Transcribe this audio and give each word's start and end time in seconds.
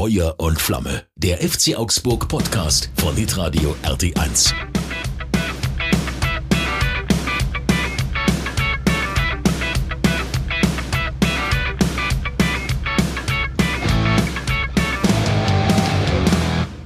Feuer 0.00 0.34
und 0.38 0.58
Flamme. 0.58 1.02
Der 1.14 1.46
FC 1.46 1.76
Augsburg 1.76 2.26
Podcast 2.26 2.88
von 2.96 3.14
Hitradio 3.16 3.76
RT1. 3.82 4.79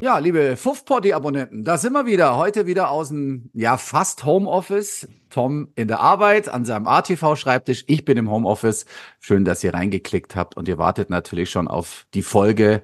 Ja, 0.04 0.18
liebe 0.18 0.58
Fuff-Poddy-Abonnenten, 0.58 1.64
da 1.64 1.78
sind 1.78 1.94
wir 1.94 2.04
wieder. 2.04 2.36
Heute 2.36 2.66
wieder 2.66 2.90
aus 2.90 3.08
dem, 3.08 3.48
ja, 3.54 3.78
fast 3.78 4.26
Homeoffice. 4.26 5.08
Tom 5.30 5.72
in 5.76 5.88
der 5.88 6.00
Arbeit 6.00 6.50
an 6.50 6.66
seinem 6.66 6.86
ATV-Schreibtisch. 6.86 7.84
Ich 7.86 8.04
bin 8.04 8.18
im 8.18 8.30
Homeoffice. 8.30 8.84
Schön, 9.18 9.46
dass 9.46 9.64
ihr 9.64 9.72
reingeklickt 9.72 10.36
habt 10.36 10.58
und 10.58 10.68
ihr 10.68 10.76
wartet 10.76 11.08
natürlich 11.08 11.48
schon 11.48 11.68
auf 11.68 12.06
die 12.12 12.20
Folge 12.20 12.82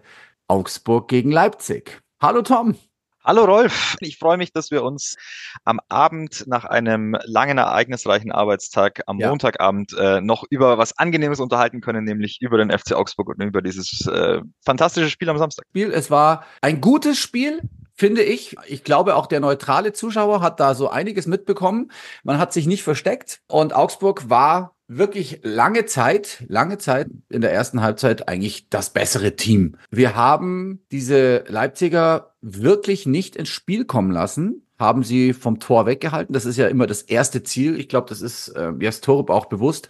Augsburg 0.48 1.09
gegen 1.09 1.30
Leipzig. 1.30 2.00
Hallo 2.22 2.40
Tom. 2.40 2.76
Hallo 3.23 3.45
Rolf, 3.45 3.97
ich 4.01 4.17
freue 4.17 4.39
mich, 4.39 4.51
dass 4.51 4.71
wir 4.71 4.83
uns 4.83 5.17
am 5.65 5.79
Abend 5.91 6.47
nach 6.47 6.65
einem 6.65 7.19
langen, 7.25 7.59
ereignisreichen 7.59 8.33
Arbeitstag 8.33 9.03
am 9.07 9.19
ja. 9.19 9.29
Montagabend 9.29 9.93
äh, 9.93 10.23
noch 10.23 10.45
über 10.49 10.79
was 10.79 10.96
Angenehmes 10.96 11.39
unterhalten 11.39 11.83
können, 11.83 12.05
nämlich 12.05 12.39
über 12.41 12.57
den 12.57 12.71
FC 12.71 12.93
Augsburg 12.93 13.29
und 13.29 13.43
über 13.43 13.61
dieses 13.61 14.07
äh, 14.07 14.41
fantastische 14.65 15.11
Spiel 15.11 15.29
am 15.29 15.37
Samstag. 15.37 15.67
Spiel, 15.69 15.93
es 15.93 16.11
war 16.11 16.46
ein 16.63 16.81
gutes 16.81 17.19
Spiel, 17.19 17.61
finde 17.95 18.23
ich. 18.23 18.57
Ich 18.67 18.85
glaube, 18.85 19.17
auch 19.17 19.27
der 19.27 19.41
neutrale 19.41 19.93
Zuschauer 19.93 20.41
hat 20.41 20.59
da 20.59 20.75
so 20.75 20.89
einiges 20.89 21.27
mitbekommen. 21.27 21.93
Man 22.25 22.39
hat 22.39 22.55
sich 22.55 22.67
nicht 22.67 22.82
versteckt 22.82 23.43
und 23.49 23.75
Augsburg 23.75 24.31
war 24.31 24.75
wirklich 24.90 25.40
lange 25.44 25.86
Zeit, 25.86 26.44
lange 26.49 26.76
Zeit 26.76 27.08
in 27.29 27.40
der 27.40 27.53
ersten 27.53 27.81
Halbzeit 27.81 28.29
eigentlich 28.29 28.68
das 28.71 28.90
bessere 28.90 29.36
Team. 29.36 29.76
Wir 29.90 30.17
haben 30.17 30.81
diese 30.90 31.44
Leipziger 31.46 32.34
wirklich 32.41 33.06
nicht 33.06 33.36
ins 33.36 33.50
Spiel 33.50 33.84
kommen 33.84 34.11
lassen, 34.11 34.67
haben 34.81 35.05
sie 35.05 35.33
vom 35.33 35.61
Tor 35.61 35.87
weggehalten. 35.87 36.33
Das 36.33 36.45
ist 36.45 36.56
ja 36.56 36.67
immer 36.67 36.89
das 36.89 37.03
erste 37.03 37.45
Ziel. 37.45 37.78
Ich 37.78 37.89
glaube, 37.89 38.09
das 38.09 38.20
ist 38.20 38.48
äh, 38.48 38.73
Jas 38.81 39.00
Torup 39.00 39.31
auch 39.31 39.47
bewusst. 39.47 39.89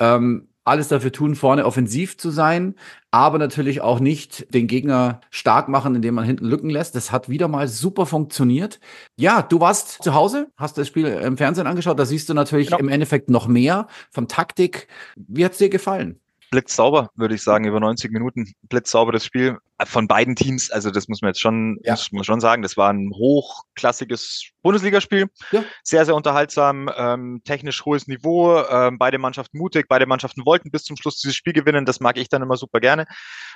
Ähm, 0.00 0.48
alles 0.64 0.88
dafür 0.88 1.12
tun, 1.12 1.34
vorne 1.34 1.64
offensiv 1.64 2.18
zu 2.18 2.30
sein, 2.30 2.74
aber 3.10 3.38
natürlich 3.38 3.80
auch 3.80 4.00
nicht 4.00 4.52
den 4.54 4.66
Gegner 4.66 5.20
stark 5.30 5.68
machen, 5.68 5.94
indem 5.94 6.14
man 6.14 6.24
hinten 6.24 6.44
Lücken 6.44 6.70
lässt. 6.70 6.94
Das 6.94 7.12
hat 7.12 7.28
wieder 7.28 7.48
mal 7.48 7.66
super 7.68 8.06
funktioniert. 8.06 8.80
Ja, 9.16 9.42
du 9.42 9.60
warst 9.60 10.02
zu 10.02 10.14
Hause, 10.14 10.50
hast 10.56 10.78
das 10.78 10.88
Spiel 10.88 11.06
im 11.06 11.36
Fernsehen 11.36 11.66
angeschaut, 11.66 11.98
da 11.98 12.04
siehst 12.04 12.28
du 12.28 12.34
natürlich 12.34 12.68
genau. 12.68 12.78
im 12.78 12.88
Endeffekt 12.88 13.30
noch 13.30 13.48
mehr 13.48 13.86
von 14.10 14.28
Taktik. 14.28 14.88
Wie 15.16 15.44
hat's 15.44 15.58
dir 15.58 15.70
gefallen? 15.70 16.20
blitzsauber, 16.50 17.10
würde 17.14 17.34
ich 17.34 17.42
sagen, 17.42 17.64
über 17.64 17.80
90 17.80 18.10
Minuten. 18.10 18.52
Blitzsauberes 18.68 19.24
Spiel 19.24 19.58
von 19.84 20.08
beiden 20.08 20.36
Teams. 20.36 20.70
Also 20.70 20.90
das 20.90 21.08
muss 21.08 21.22
man 21.22 21.30
jetzt 21.30 21.40
schon, 21.40 21.78
ja. 21.82 21.92
muss 21.92 22.12
man 22.12 22.24
schon 22.24 22.40
sagen. 22.40 22.62
Das 22.62 22.76
war 22.76 22.92
ein 22.92 23.10
hochklassiges 23.14 24.50
Bundesligaspiel. 24.62 25.28
Ja. 25.52 25.64
Sehr, 25.82 26.04
sehr 26.04 26.14
unterhaltsam, 26.14 26.90
ähm, 26.96 27.40
technisch 27.44 27.84
hohes 27.84 28.06
Niveau. 28.06 28.62
Ähm, 28.64 28.98
beide 28.98 29.18
Mannschaften 29.18 29.58
mutig, 29.58 29.86
beide 29.88 30.06
Mannschaften 30.06 30.44
wollten 30.44 30.70
bis 30.70 30.84
zum 30.84 30.96
Schluss 30.96 31.20
dieses 31.20 31.36
Spiel 31.36 31.52
gewinnen. 31.52 31.84
Das 31.84 32.00
mag 32.00 32.18
ich 32.18 32.28
dann 32.28 32.42
immer 32.42 32.56
super 32.56 32.80
gerne. 32.80 33.06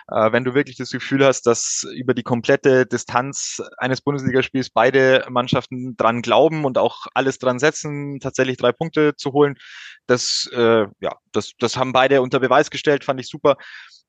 Äh, 0.08 0.32
wenn 0.32 0.44
du 0.44 0.54
wirklich 0.54 0.76
das 0.76 0.90
Gefühl 0.90 1.24
hast, 1.24 1.42
dass 1.42 1.86
über 1.94 2.14
die 2.14 2.22
komplette 2.22 2.86
Distanz 2.86 3.62
eines 3.78 4.00
Bundesligaspiels 4.00 4.70
beide 4.70 5.26
Mannschaften 5.28 5.96
dran 5.96 6.22
glauben 6.22 6.64
und 6.64 6.78
auch 6.78 7.06
alles 7.14 7.38
dran 7.38 7.58
setzen, 7.58 8.18
tatsächlich 8.20 8.56
drei 8.56 8.72
Punkte 8.72 9.14
zu 9.16 9.32
holen, 9.32 9.56
das, 10.06 10.48
äh, 10.52 10.86
ja, 11.00 11.16
das, 11.32 11.52
das 11.58 11.76
haben 11.76 11.92
beide 11.92 12.22
unter 12.22 12.40
Beweis 12.40 12.70
gestellt, 12.70 13.04
fand 13.04 13.20
ich 13.20 13.28
super. 13.28 13.56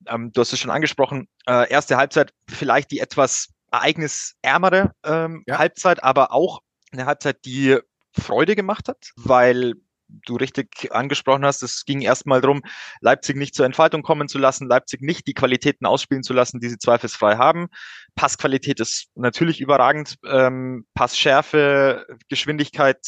Ähm, 0.07 0.31
du 0.31 0.41
hast 0.41 0.53
es 0.53 0.59
schon 0.59 0.71
angesprochen. 0.71 1.27
Äh, 1.47 1.69
erste 1.69 1.97
Halbzeit 1.97 2.33
vielleicht 2.49 2.91
die 2.91 2.99
etwas 2.99 3.49
ereignisärmere 3.71 4.91
ähm, 5.03 5.43
ja. 5.47 5.57
Halbzeit, 5.57 6.03
aber 6.03 6.31
auch 6.31 6.61
eine 6.91 7.05
Halbzeit, 7.05 7.43
die 7.45 7.77
Freude 8.13 8.55
gemacht 8.55 8.87
hat, 8.87 9.09
weil 9.17 9.73
du 10.07 10.35
richtig 10.35 10.91
angesprochen 10.91 11.45
hast, 11.45 11.63
es 11.63 11.85
ging 11.85 12.01
erstmal 12.01 12.41
darum, 12.41 12.61
Leipzig 13.01 13.35
nicht 13.35 13.55
zur 13.55 13.65
Entfaltung 13.65 14.03
kommen 14.03 14.27
zu 14.27 14.37
lassen, 14.37 14.67
Leipzig 14.67 15.01
nicht 15.01 15.27
die 15.27 15.33
Qualitäten 15.33 15.85
ausspielen 15.85 16.23
zu 16.23 16.33
lassen, 16.33 16.59
die 16.59 16.69
sie 16.69 16.77
zweifelsfrei 16.77 17.37
haben. 17.37 17.67
Passqualität 18.15 18.79
ist 18.79 19.07
natürlich 19.15 19.59
überragend, 19.59 20.15
ähm, 20.25 20.85
Passschärfe, 20.93 22.05
Geschwindigkeit, 22.29 22.99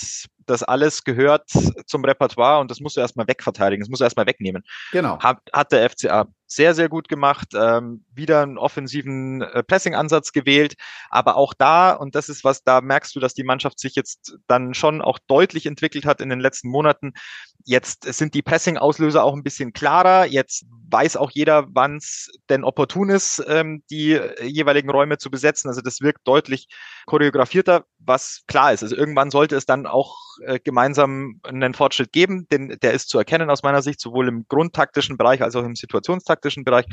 das 0.47 0.63
alles 0.63 1.03
gehört 1.03 1.49
zum 1.85 2.03
Repertoire 2.03 2.59
und 2.59 2.71
das 2.71 2.79
musst 2.79 2.97
du 2.97 3.01
erstmal 3.01 3.27
wegverteidigen, 3.27 3.81
das 3.81 3.89
musst 3.89 4.01
du 4.01 4.05
erstmal 4.05 4.25
wegnehmen. 4.25 4.63
Genau. 4.91 5.19
Hat, 5.19 5.39
hat 5.53 5.71
der 5.71 5.89
FCA 5.89 6.27
sehr, 6.47 6.73
sehr 6.73 6.87
gut 6.89 7.09
gemacht, 7.09 7.49
ähm, 7.53 8.05
wieder 8.13 8.41
einen 8.41 8.57
offensiven 8.57 9.41
äh, 9.41 9.63
Pressing-Ansatz 9.63 10.31
gewählt, 10.31 10.75
aber 11.09 11.35
auch 11.35 11.53
da, 11.53 11.91
und 11.91 12.15
das 12.15 12.29
ist 12.29 12.43
was, 12.43 12.63
da 12.63 12.81
merkst 12.81 13.15
du, 13.15 13.19
dass 13.19 13.33
die 13.33 13.43
Mannschaft 13.43 13.79
sich 13.79 13.95
jetzt 13.95 14.37
dann 14.47 14.73
schon 14.73 15.01
auch 15.01 15.19
deutlich 15.27 15.65
entwickelt 15.65 16.05
hat 16.05 16.21
in 16.21 16.29
den 16.29 16.39
letzten 16.39 16.69
Monaten. 16.69 17.13
Jetzt 17.65 18.05
sind 18.05 18.33
die 18.33 18.41
Pressing-Auslöser 18.41 19.23
auch 19.23 19.35
ein 19.35 19.43
bisschen 19.43 19.73
klarer, 19.73 20.25
jetzt 20.25 20.65
weiß 20.89 21.17
auch 21.17 21.31
jeder, 21.31 21.67
wann 21.73 21.97
es 21.97 22.29
denn 22.49 22.63
opportun 22.63 23.09
ist, 23.09 23.43
ähm, 23.47 23.83
die 23.89 24.17
jeweiligen 24.41 24.89
Räume 24.89 25.17
zu 25.17 25.29
besetzen. 25.29 25.67
Also 25.67 25.81
das 25.81 25.99
wirkt 25.99 26.25
deutlich 26.25 26.69
choreografierter, 27.07 27.83
was 27.99 28.43
klar 28.47 28.71
ist. 28.71 28.83
Also 28.83 28.95
irgendwann 28.95 29.31
sollte 29.31 29.57
es 29.57 29.65
dann 29.65 29.85
auch 29.85 30.15
äh, 30.41 30.59
gemeinsam 30.63 31.39
einen 31.43 31.73
Fortschritt 31.73 32.11
geben, 32.11 32.47
denn 32.49 32.77
der 32.81 32.93
ist 32.93 33.09
zu 33.09 33.17
erkennen 33.17 33.49
aus 33.49 33.63
meiner 33.63 33.81
Sicht, 33.81 33.99
sowohl 33.99 34.27
im 34.27 34.45
grundtaktischen 34.47 35.17
Bereich 35.17 35.41
als 35.41 35.55
auch 35.55 35.63
im 35.63 35.75
situationstaktischen 35.75 36.63
Bereich. 36.63 36.85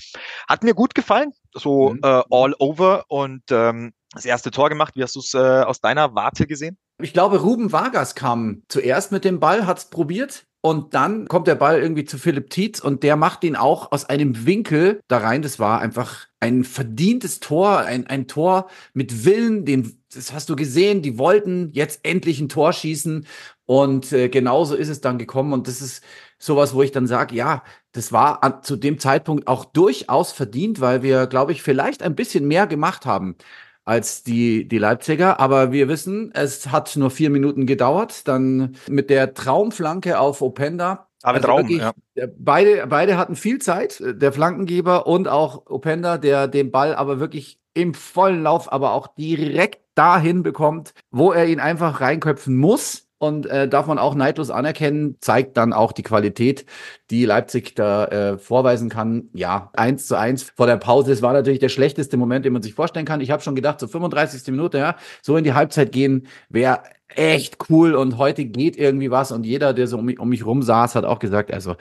Hat 0.48 0.62
mir 0.62 0.74
gut 0.74 0.94
gefallen, 0.94 1.32
so 1.52 1.90
mhm. 1.90 2.00
äh, 2.02 2.22
all 2.30 2.54
over 2.58 3.04
und 3.08 3.42
ähm, 3.50 3.92
das 4.12 4.24
erste 4.24 4.50
Tor 4.50 4.68
gemacht. 4.68 4.94
Wie 4.96 5.02
hast 5.02 5.16
du 5.16 5.20
es 5.20 5.34
äh, 5.34 5.38
aus 5.38 5.80
deiner 5.80 6.14
Warte 6.14 6.46
gesehen? 6.46 6.78
Ich 7.02 7.12
glaube, 7.12 7.40
Ruben 7.40 7.72
Vargas 7.72 8.14
kam 8.14 8.62
zuerst 8.68 9.10
mit 9.10 9.24
dem 9.24 9.40
Ball, 9.40 9.66
hat 9.66 9.78
es 9.78 9.84
probiert, 9.86 10.46
und 10.64 10.94
dann 10.94 11.28
kommt 11.28 11.46
der 11.46 11.56
Ball 11.56 11.78
irgendwie 11.78 12.06
zu 12.06 12.16
Philipp 12.16 12.48
Tietz 12.48 12.80
und 12.80 13.02
der 13.02 13.16
macht 13.16 13.44
ihn 13.44 13.54
auch 13.54 13.92
aus 13.92 14.06
einem 14.06 14.46
Winkel 14.46 14.98
da 15.08 15.18
rein. 15.18 15.42
Das 15.42 15.58
war 15.58 15.82
einfach 15.82 16.26
ein 16.40 16.64
verdientes 16.64 17.38
Tor, 17.40 17.80
ein, 17.80 18.06
ein 18.06 18.28
Tor 18.28 18.70
mit 18.94 19.26
Willen. 19.26 19.66
Den, 19.66 20.02
das 20.16 20.32
hast 20.32 20.48
du 20.48 20.56
gesehen. 20.56 21.02
Die 21.02 21.18
wollten 21.18 21.70
jetzt 21.72 22.00
endlich 22.02 22.40
ein 22.40 22.48
Tor 22.48 22.72
schießen. 22.72 23.26
Und 23.66 24.12
äh, 24.12 24.28
genauso 24.28 24.74
ist 24.74 24.88
es 24.88 25.00
dann 25.00 25.18
gekommen. 25.18 25.52
Und 25.52 25.68
das 25.68 25.80
ist 25.80 26.02
sowas, 26.38 26.74
wo 26.74 26.82
ich 26.82 26.92
dann 26.92 27.06
sage, 27.06 27.34
ja, 27.34 27.62
das 27.92 28.12
war 28.12 28.42
an, 28.42 28.62
zu 28.62 28.76
dem 28.76 28.98
Zeitpunkt 28.98 29.46
auch 29.46 29.64
durchaus 29.64 30.32
verdient, 30.32 30.80
weil 30.80 31.02
wir, 31.02 31.26
glaube 31.26 31.52
ich, 31.52 31.62
vielleicht 31.62 32.02
ein 32.02 32.14
bisschen 32.14 32.46
mehr 32.46 32.66
gemacht 32.66 33.06
haben 33.06 33.36
als 33.84 34.22
die, 34.22 34.66
die 34.68 34.78
Leipziger. 34.78 35.40
Aber 35.40 35.72
wir 35.72 35.88
wissen, 35.88 36.30
es 36.34 36.68
hat 36.68 36.96
nur 36.96 37.10
vier 37.10 37.30
Minuten 37.30 37.66
gedauert. 37.66 38.26
Dann 38.28 38.76
mit 38.88 39.10
der 39.10 39.34
Traumflanke 39.34 40.18
auf 40.18 40.42
Openda. 40.42 41.08
Aber 41.22 41.36
also 41.36 41.48
Traum, 41.48 41.68
wirklich, 41.68 41.80
ja. 42.14 42.26
Beide, 42.36 42.86
beide 42.86 43.16
hatten 43.16 43.34
viel 43.34 43.58
Zeit, 43.58 44.02
der 44.04 44.32
Flankengeber 44.32 45.06
und 45.06 45.26
auch 45.26 45.66
Openda, 45.70 46.18
der 46.18 46.48
den 46.48 46.70
Ball 46.70 46.94
aber 46.94 47.18
wirklich 47.18 47.58
im 47.74 47.94
vollen 47.94 48.42
Lauf, 48.42 48.72
aber 48.72 48.92
auch 48.92 49.08
direkt 49.16 49.80
dahin 49.94 50.42
bekommt, 50.42 50.94
wo 51.10 51.32
er 51.32 51.46
ihn 51.46 51.60
einfach 51.60 52.00
reinköpfen 52.00 52.56
muss 52.56 53.04
und 53.18 53.46
äh, 53.46 53.68
darf 53.68 53.86
man 53.86 53.98
auch 53.98 54.14
neidlos 54.14 54.50
anerkennen, 54.50 55.16
zeigt 55.20 55.56
dann 55.56 55.72
auch 55.72 55.92
die 55.92 56.02
Qualität, 56.02 56.66
die 57.10 57.24
Leipzig 57.24 57.74
da 57.74 58.06
äh, 58.06 58.38
vorweisen 58.38 58.90
kann. 58.90 59.30
Ja, 59.32 59.70
eins 59.74 60.06
zu 60.06 60.18
eins 60.18 60.42
vor 60.42 60.66
der 60.66 60.76
Pause. 60.76 61.10
Das 61.10 61.22
war 61.22 61.32
natürlich 61.32 61.60
der 61.60 61.68
schlechteste 61.68 62.16
Moment, 62.16 62.44
den 62.44 62.52
man 62.52 62.62
sich 62.62 62.74
vorstellen 62.74 63.06
kann. 63.06 63.20
Ich 63.20 63.30
habe 63.30 63.42
schon 63.42 63.54
gedacht, 63.54 63.80
so 63.80 63.86
35. 63.86 64.46
Minute, 64.48 64.78
ja, 64.78 64.96
so 65.22 65.36
in 65.36 65.44
die 65.44 65.54
Halbzeit 65.54 65.92
gehen, 65.92 66.26
wäre 66.48 66.82
echt 67.08 67.70
cool 67.70 67.94
und 67.94 68.18
heute 68.18 68.44
geht 68.44 68.76
irgendwie 68.76 69.10
was 69.10 69.30
und 69.30 69.44
jeder, 69.44 69.72
der 69.72 69.86
so 69.86 69.98
um 69.98 70.06
mich, 70.06 70.18
um 70.18 70.28
mich 70.28 70.44
rum 70.44 70.62
saß, 70.62 70.94
hat 70.94 71.04
auch 71.04 71.18
gesagt, 71.18 71.52
also 71.52 71.76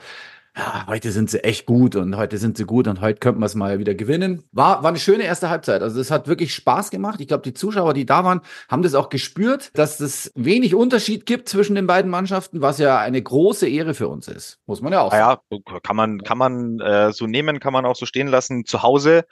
ja, 0.56 0.86
heute 0.86 1.10
sind 1.10 1.30
sie 1.30 1.42
echt 1.42 1.66
gut 1.66 1.96
und 1.96 2.16
heute 2.16 2.38
sind 2.38 2.56
sie 2.56 2.64
gut 2.64 2.86
und 2.86 3.00
heute 3.00 3.18
könnten 3.18 3.40
wir 3.40 3.46
es 3.46 3.56
mal 3.56 3.80
wieder 3.80 3.94
gewinnen. 3.94 4.44
War, 4.52 4.84
war 4.84 4.90
eine 4.90 5.00
schöne 5.00 5.24
erste 5.24 5.50
Halbzeit. 5.50 5.82
Also 5.82 6.00
es 6.00 6.12
hat 6.12 6.28
wirklich 6.28 6.54
Spaß 6.54 6.90
gemacht. 6.90 7.20
Ich 7.20 7.26
glaube, 7.26 7.42
die 7.42 7.54
Zuschauer, 7.54 7.92
die 7.92 8.06
da 8.06 8.22
waren, 8.22 8.40
haben 8.68 8.82
das 8.82 8.94
auch 8.94 9.08
gespürt, 9.08 9.70
dass 9.74 9.98
es 9.98 10.30
wenig 10.36 10.76
Unterschied 10.76 11.26
gibt 11.26 11.48
zwischen 11.48 11.74
den 11.74 11.88
beiden 11.88 12.08
Mannschaften, 12.08 12.60
was 12.60 12.78
ja 12.78 12.98
eine 12.98 13.20
große 13.20 13.68
Ehre 13.68 13.94
für 13.94 14.06
uns 14.06 14.28
ist. 14.28 14.60
Muss 14.66 14.80
man 14.80 14.92
ja 14.92 15.00
auch 15.00 15.10
sagen. 15.10 15.40
Ja, 15.58 15.80
kann 15.82 15.96
man, 15.96 16.22
kann 16.22 16.38
man 16.38 16.78
äh, 16.80 17.12
so 17.12 17.26
nehmen, 17.26 17.58
kann 17.58 17.72
man 17.72 17.84
auch 17.84 17.96
so 17.96 18.06
stehen 18.06 18.28
lassen. 18.28 18.64
Zu 18.64 18.84
Hause 18.84 19.24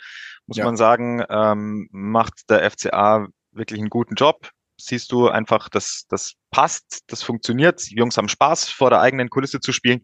muss 0.46 0.56
ja. 0.56 0.64
man 0.64 0.76
sagen, 0.76 1.22
ähm, 1.28 1.88
macht 1.92 2.50
der 2.50 2.68
FCA 2.68 3.28
wirklich 3.52 3.78
einen 3.78 3.90
guten 3.90 4.16
Job 4.16 4.50
siehst 4.84 5.12
du 5.12 5.28
einfach, 5.28 5.68
dass 5.68 6.04
das 6.08 6.34
passt, 6.50 7.00
das 7.06 7.22
funktioniert. 7.22 7.90
Die 7.90 7.96
Jungs 7.96 8.16
haben 8.16 8.28
Spaß, 8.28 8.68
vor 8.68 8.90
der 8.90 9.00
eigenen 9.00 9.30
Kulisse 9.30 9.60
zu 9.60 9.72
spielen. 9.72 10.02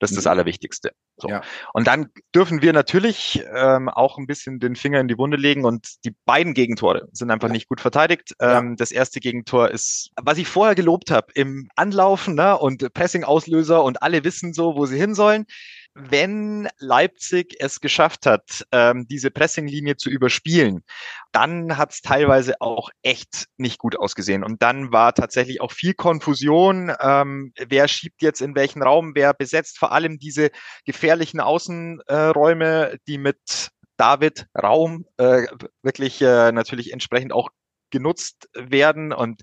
Das 0.00 0.10
ist 0.10 0.16
das 0.16 0.24
mhm. 0.24 0.32
Allerwichtigste. 0.32 0.92
So. 1.16 1.28
Ja. 1.28 1.42
Und 1.72 1.86
dann 1.86 2.10
dürfen 2.34 2.60
wir 2.60 2.72
natürlich 2.72 3.44
ähm, 3.54 3.88
auch 3.88 4.18
ein 4.18 4.26
bisschen 4.26 4.58
den 4.58 4.74
Finger 4.74 5.00
in 5.00 5.08
die 5.08 5.16
Wunde 5.16 5.36
legen 5.36 5.64
und 5.64 6.04
die 6.04 6.14
beiden 6.24 6.54
Gegentore 6.54 7.08
sind 7.12 7.30
einfach 7.30 7.48
ja. 7.48 7.52
nicht 7.52 7.68
gut 7.68 7.80
verteidigt. 7.80 8.34
Ja. 8.40 8.58
Ähm, 8.58 8.76
das 8.76 8.90
erste 8.90 9.20
Gegentor 9.20 9.70
ist, 9.70 10.10
was 10.20 10.38
ich 10.38 10.48
vorher 10.48 10.74
gelobt 10.74 11.10
habe, 11.12 11.28
im 11.34 11.68
Anlaufen 11.76 12.34
ne, 12.34 12.58
und 12.58 12.92
Pressing-Auslöser 12.92 13.84
und 13.84 14.02
alle 14.02 14.24
wissen 14.24 14.52
so, 14.52 14.74
wo 14.74 14.86
sie 14.86 14.98
hin 14.98 15.14
sollen 15.14 15.46
wenn 15.94 16.68
Leipzig 16.78 17.54
es 17.60 17.80
geschafft 17.80 18.26
hat, 18.26 18.66
ähm, 18.72 19.06
diese 19.08 19.30
Pressinglinie 19.30 19.96
zu 19.96 20.10
überspielen, 20.10 20.82
dann 21.30 21.76
hat 21.76 21.92
es 21.92 22.02
teilweise 22.02 22.60
auch 22.60 22.90
echt 23.02 23.46
nicht 23.56 23.78
gut 23.78 23.96
ausgesehen. 23.96 24.42
Und 24.42 24.60
dann 24.62 24.92
war 24.92 25.14
tatsächlich 25.14 25.60
auch 25.60 25.70
viel 25.70 25.94
Konfusion. 25.94 26.92
Ähm, 27.00 27.52
wer 27.56 27.86
schiebt 27.86 28.22
jetzt 28.22 28.40
in 28.40 28.56
welchen 28.56 28.82
Raum, 28.82 29.12
wer 29.14 29.34
besetzt 29.34 29.78
vor 29.78 29.92
allem 29.92 30.18
diese 30.18 30.50
gefährlichen 30.84 31.40
Außenräume, 31.40 32.90
äh, 32.90 32.98
die 33.06 33.18
mit 33.18 33.70
David 33.96 34.46
Raum 34.60 35.06
äh, 35.18 35.46
wirklich 35.82 36.20
äh, 36.20 36.50
natürlich 36.50 36.92
entsprechend 36.92 37.32
auch 37.32 37.50
genutzt 37.90 38.48
werden. 38.54 39.12
Und 39.12 39.42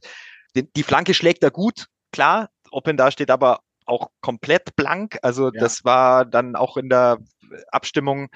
die, 0.56 0.70
die 0.74 0.84
Flanke 0.84 1.14
schlägt 1.14 1.44
er 1.44 1.52
gut, 1.52 1.88
klar. 2.12 2.50
Open 2.72 2.98
da 2.98 3.12
steht 3.12 3.32
aber 3.32 3.62
auch 3.86 4.10
komplett 4.22 4.76
blank. 4.76 5.18
Also 5.22 5.52
ja. 5.52 5.60
das 5.60 5.84
war 5.86 6.26
dann 6.26 6.56
auch 6.56 6.78
in 6.78 6.90
der 6.90 7.20
Abstimmung 7.72 8.30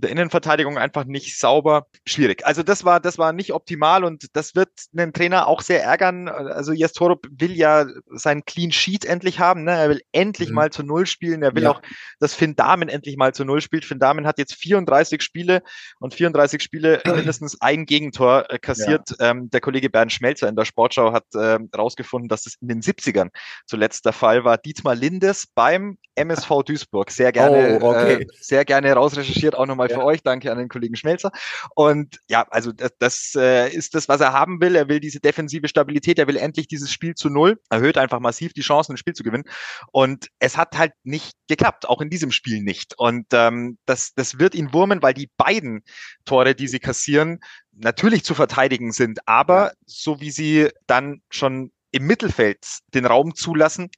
der 0.00 0.10
Innenverteidigung 0.10 0.78
einfach 0.78 1.04
nicht 1.04 1.38
sauber. 1.38 1.86
Schwierig. 2.06 2.46
Also 2.46 2.62
das 2.62 2.84
war, 2.84 3.00
das 3.00 3.18
war 3.18 3.32
nicht 3.32 3.52
optimal 3.52 4.04
und 4.04 4.26
das 4.34 4.54
wird 4.54 4.68
einen 4.96 5.12
Trainer 5.12 5.46
auch 5.46 5.60
sehr 5.60 5.82
ärgern. 5.82 6.28
Also 6.28 6.72
Jes 6.72 6.92
Torup 6.92 7.26
will 7.30 7.52
ja 7.52 7.86
sein 8.06 8.44
Clean 8.44 8.70
Sheet 8.70 9.04
endlich 9.04 9.40
haben. 9.40 9.64
Ne? 9.64 9.72
Er 9.72 9.88
will 9.88 10.02
endlich 10.12 10.50
mhm. 10.50 10.54
mal 10.54 10.70
zu 10.70 10.82
Null 10.82 11.06
spielen. 11.06 11.42
Er 11.42 11.54
will 11.54 11.64
ja. 11.64 11.70
auch, 11.70 11.82
dass 12.20 12.34
Finn 12.34 12.54
Damen 12.54 12.88
endlich 12.88 13.16
mal 13.16 13.34
zu 13.34 13.44
Null 13.44 13.60
spielt. 13.60 13.84
Finn 13.84 13.98
Damen 13.98 14.26
hat 14.26 14.38
jetzt 14.38 14.54
34 14.54 15.22
Spiele 15.22 15.62
und 15.98 16.14
34 16.14 16.62
Spiele 16.62 17.02
mindestens 17.06 17.60
ein 17.60 17.84
Gegentor 17.84 18.46
äh, 18.50 18.58
kassiert. 18.58 19.10
Ja. 19.18 19.30
Ähm, 19.30 19.50
der 19.50 19.60
Kollege 19.60 19.90
Bernd 19.90 20.12
Schmelzer 20.12 20.48
in 20.48 20.56
der 20.56 20.64
Sportschau 20.64 21.12
hat 21.12 21.24
ähm, 21.34 21.68
rausgefunden, 21.76 22.28
dass 22.28 22.46
es 22.46 22.54
in 22.60 22.68
den 22.68 22.82
70ern 22.82 23.30
zuletzt 23.66 24.04
der 24.04 24.12
Fall 24.12 24.44
war. 24.44 24.58
Dietmar 24.58 24.94
Lindes 24.94 25.46
beim 25.54 25.98
MSV 26.14 26.62
Duisburg. 26.64 27.10
Sehr 27.10 27.32
gerne, 27.32 27.78
oh, 27.80 27.90
okay. 27.90 28.22
äh, 28.22 28.26
sehr 28.40 28.64
gerne 28.64 28.92
rausrecherchiert, 28.92 29.54
auch 29.54 29.66
nochmal 29.66 29.87
ja. 29.88 29.96
für 29.96 30.04
euch. 30.04 30.22
Danke 30.22 30.50
an 30.50 30.58
den 30.58 30.68
Kollegen 30.68 30.96
Schmelzer. 30.96 31.30
Und 31.74 32.18
ja, 32.28 32.46
also 32.50 32.72
das, 32.72 32.92
das 32.98 33.32
äh, 33.36 33.68
ist 33.70 33.94
das, 33.94 34.08
was 34.08 34.20
er 34.20 34.32
haben 34.32 34.60
will. 34.60 34.76
Er 34.76 34.88
will 34.88 35.00
diese 35.00 35.20
defensive 35.20 35.68
Stabilität. 35.68 36.18
Er 36.18 36.26
will 36.26 36.36
endlich 36.36 36.68
dieses 36.68 36.92
Spiel 36.92 37.14
zu 37.14 37.30
Null. 37.30 37.60
Erhöht 37.70 37.98
einfach 37.98 38.20
massiv 38.20 38.52
die 38.52 38.62
Chancen, 38.62 38.94
ein 38.94 38.98
Spiel 38.98 39.14
zu 39.14 39.22
gewinnen. 39.22 39.44
Und 39.92 40.28
es 40.38 40.56
hat 40.56 40.76
halt 40.76 40.92
nicht 41.04 41.36
geklappt, 41.48 41.88
auch 41.88 42.00
in 42.00 42.10
diesem 42.10 42.32
Spiel 42.32 42.62
nicht. 42.62 42.98
Und 42.98 43.26
ähm, 43.32 43.78
das, 43.86 44.14
das 44.14 44.38
wird 44.38 44.54
ihn 44.54 44.72
wurmen, 44.72 45.02
weil 45.02 45.14
die 45.14 45.30
beiden 45.36 45.82
Tore, 46.24 46.54
die 46.54 46.68
sie 46.68 46.78
kassieren, 46.78 47.40
natürlich 47.72 48.24
zu 48.24 48.34
verteidigen 48.34 48.92
sind, 48.92 49.20
aber 49.26 49.72
so 49.86 50.20
wie 50.20 50.30
sie 50.30 50.68
dann 50.86 51.22
schon 51.30 51.70
im 51.90 52.06
Mittelfeld 52.06 52.64
den 52.94 53.06
Raum 53.06 53.34
zulassen, 53.34 53.88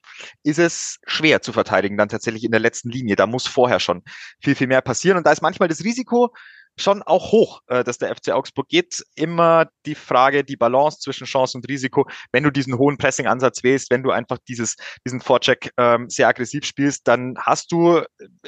ist 0.43 0.59
es 0.59 0.99
schwer 1.07 1.43
zu 1.43 1.53
verteidigen, 1.53 1.97
dann 1.97 2.09
tatsächlich 2.09 2.45
in 2.45 2.53
der 2.53 2.61
letzten 2.61 2.91
Linie. 2.91 3.17
Da 3.17 3.27
muss 3.27 3.47
vorher 3.47 3.81
schon 3.81 4.03
viel, 4.43 4.55
viel 4.55 4.67
mehr 4.67 4.83
passieren. 4.83 5.19
Und 5.19 5.27
da 5.27 5.33
ist 5.33 5.43
manchmal 5.43 5.69
das 5.69 5.85
Risiko, 5.85 6.33
schon 6.79 7.03
auch 7.03 7.33
hoch, 7.33 7.61
äh, 7.69 7.85
dass 7.85 7.99
der 7.99 8.15
FC 8.15 8.31
Augsburg 8.31 8.69
geht. 8.69 9.05
Immer 9.15 9.69
die 9.87 9.95
Frage, 9.95 10.45
die 10.45 10.57
Balance 10.57 10.99
zwischen 11.01 11.27
Chance 11.27 11.59
und 11.59 11.69
Risiko. 11.69 12.09
Wenn 12.33 12.45
du 12.45 12.51
diesen 12.51 12.79
hohen 12.79 12.99
Pressing-Ansatz 12.99 13.63
wählst, 13.63 13.91
wenn 13.91 14.03
du 14.03 14.11
einfach 14.11 14.39
dieses, 14.49 14.77
diesen 15.07 15.21
Vorcheck 15.21 15.73
ähm, 15.77 16.09
sehr 16.09 16.29
aggressiv 16.29 16.65
spielst, 16.65 17.07
dann 17.07 17.37
hast 17.39 17.73
du 17.73 18.03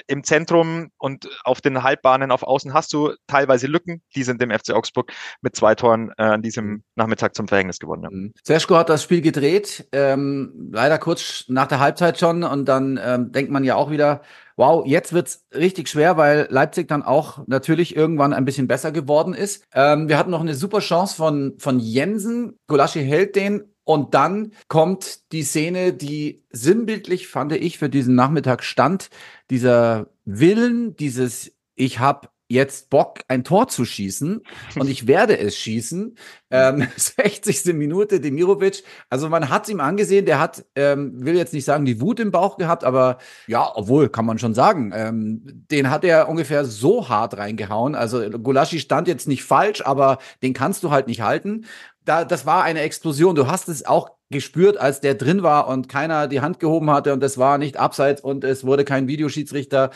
im 0.07 0.25
Zentrum 0.25 0.91
und 0.99 1.29
auf 1.45 1.61
den 1.61 1.83
Halbbahnen 1.83 2.31
auf 2.31 2.43
Außen 2.43 2.75
hast 2.75 2.93
du 2.93 3.15
teilweise 3.27 3.67
Lücken. 3.67 4.03
Die 4.15 4.23
sind 4.23 4.41
dem 4.41 4.51
FC 4.51 4.71
Augsburg 4.71 5.13
mit 5.41 5.57
zwei 5.57 5.75
Toren 5.75 6.11
äh, 6.19 6.23
an 6.23 6.43
diesem 6.43 6.83
Nachmittag 6.95 7.35
zum 7.35 7.49
Verhängnis 7.49 7.79
geworden. 7.79 8.03
Ja. 8.03 8.11
Mhm. 8.11 8.33
Hat 8.73 8.89
das 8.89 9.03
Spiel 9.03 9.21
gedreht, 9.21 9.87
ähm, 9.93 10.71
leider 10.73 10.99
kurz 10.99 11.45
nach 11.49 11.67
der 11.67 11.79
Halbzeit 11.79 12.19
schon 12.19 12.43
und 12.43 12.65
dann 12.65 12.99
ähm, 13.03 13.31
denkt 13.31 13.51
man 13.51 13.65
ja 13.65 13.77
auch 13.77 13.91
wieder, 13.91 14.23
wow, 14.57 14.85
jetzt 14.87 15.13
wird's 15.13 15.45
richtig 15.55 15.89
schwer, 15.89 16.17
weil 16.17 16.47
Leipzig 16.51 16.89
dann 16.89 17.03
auch 17.03 17.47
natürlich 17.47 17.97
irgendwann 17.97 18.33
ein 18.33 18.45
bisschen 18.45 18.69
besser 18.69 18.93
geworden 18.93 19.35
ist. 19.35 19.65
Ähm, 19.75 20.09
wir 20.09 20.19
hatten 20.19 20.31
noch 20.31 20.41
eine 20.41 20.55
super 20.55 20.81
Chance 20.81 21.17
von, 21.17 21.55
von 21.59 21.79
Jensen. 21.79 22.57
Golaschi 22.67 23.05
hält 23.05 23.37
den 23.37 23.73
und 23.85 24.15
dann 24.15 24.53
kommt 24.69 25.33
die 25.33 25.43
Szene, 25.43 25.93
die 25.93 26.45
sinnbildlich, 26.51 27.29
fand 27.29 27.53
ich, 27.53 27.79
für 27.79 27.89
diesen 27.89 28.15
Nachmittag 28.15 28.63
stand. 28.63 29.09
Dieser 29.51 30.09
Willen, 30.25 30.97
dieses 30.97 31.53
Ich 31.75 31.99
habe 31.99 32.29
jetzt 32.53 32.91
Bock, 32.91 33.21
ein 33.29 33.45
Tor 33.45 33.69
zu 33.69 33.85
schießen 33.85 34.43
und 34.77 34.89
ich 34.89 35.07
werde 35.07 35.39
es 35.39 35.57
schießen. 35.57 36.17
Ähm, 36.51 36.87
60. 36.97 37.75
Minute, 37.75 38.21
Demirovic. 38.21 38.85
Also 39.09 39.29
man 39.29 39.49
hat 39.49 39.65
es 39.65 39.71
ihm 39.71 39.81
angesehen, 39.81 40.27
der 40.27 40.39
hat, 40.39 40.65
ähm, 40.77 41.25
will 41.25 41.37
jetzt 41.37 41.55
nicht 41.55 41.65
sagen, 41.65 41.85
die 41.85 42.01
Wut 42.01 42.21
im 42.21 42.31
Bauch 42.31 42.59
gehabt, 42.59 42.85
aber 42.85 43.19
ja, 43.47 43.71
obwohl, 43.75 44.09
kann 44.09 44.27
man 44.27 44.39
schon 44.39 44.55
sagen, 44.55 44.93
ähm, 44.95 45.43
den 45.71 45.91
hat 45.91 46.05
er 46.05 46.29
ungefähr 46.29 46.65
so 46.65 47.09
hart 47.09 47.39
reingehauen. 47.39 47.95
Also 47.95 48.21
Gulaschi 48.31 48.79
stand 48.79 49.09
jetzt 49.09 49.27
nicht 49.27 49.45
falsch, 49.45 49.83
aber 49.85 50.19
den 50.43 50.53
kannst 50.53 50.85
du 50.85 50.91
halt 50.91 51.07
nicht 51.07 51.23
halten. 51.23 51.65
Da, 52.05 52.25
das 52.25 52.47
war 52.47 52.65
eine 52.65 52.81
Explosion. 52.81 53.35
Du 53.35 53.47
hast 53.47 53.69
es 53.69 53.87
auch 53.87 54.11
gespürt, 54.33 54.79
als 54.79 55.01
der 55.01 55.15
drin 55.15 55.45
war 55.45 55.69
und 55.69 55.89
keiner 55.89 56.27
die 56.27 56.41
Hand 56.41 56.59
gehoben 56.59 56.91
hatte 56.91 57.13
und 57.13 57.23
es 57.23 57.39
war 57.39 57.59
nicht 57.59 57.77
abseits 57.77 58.21
und 58.21 58.43
es 58.43 58.65
wurde 58.65 58.85
kein 58.85 59.07
Videoschiedsrichter 59.07 59.91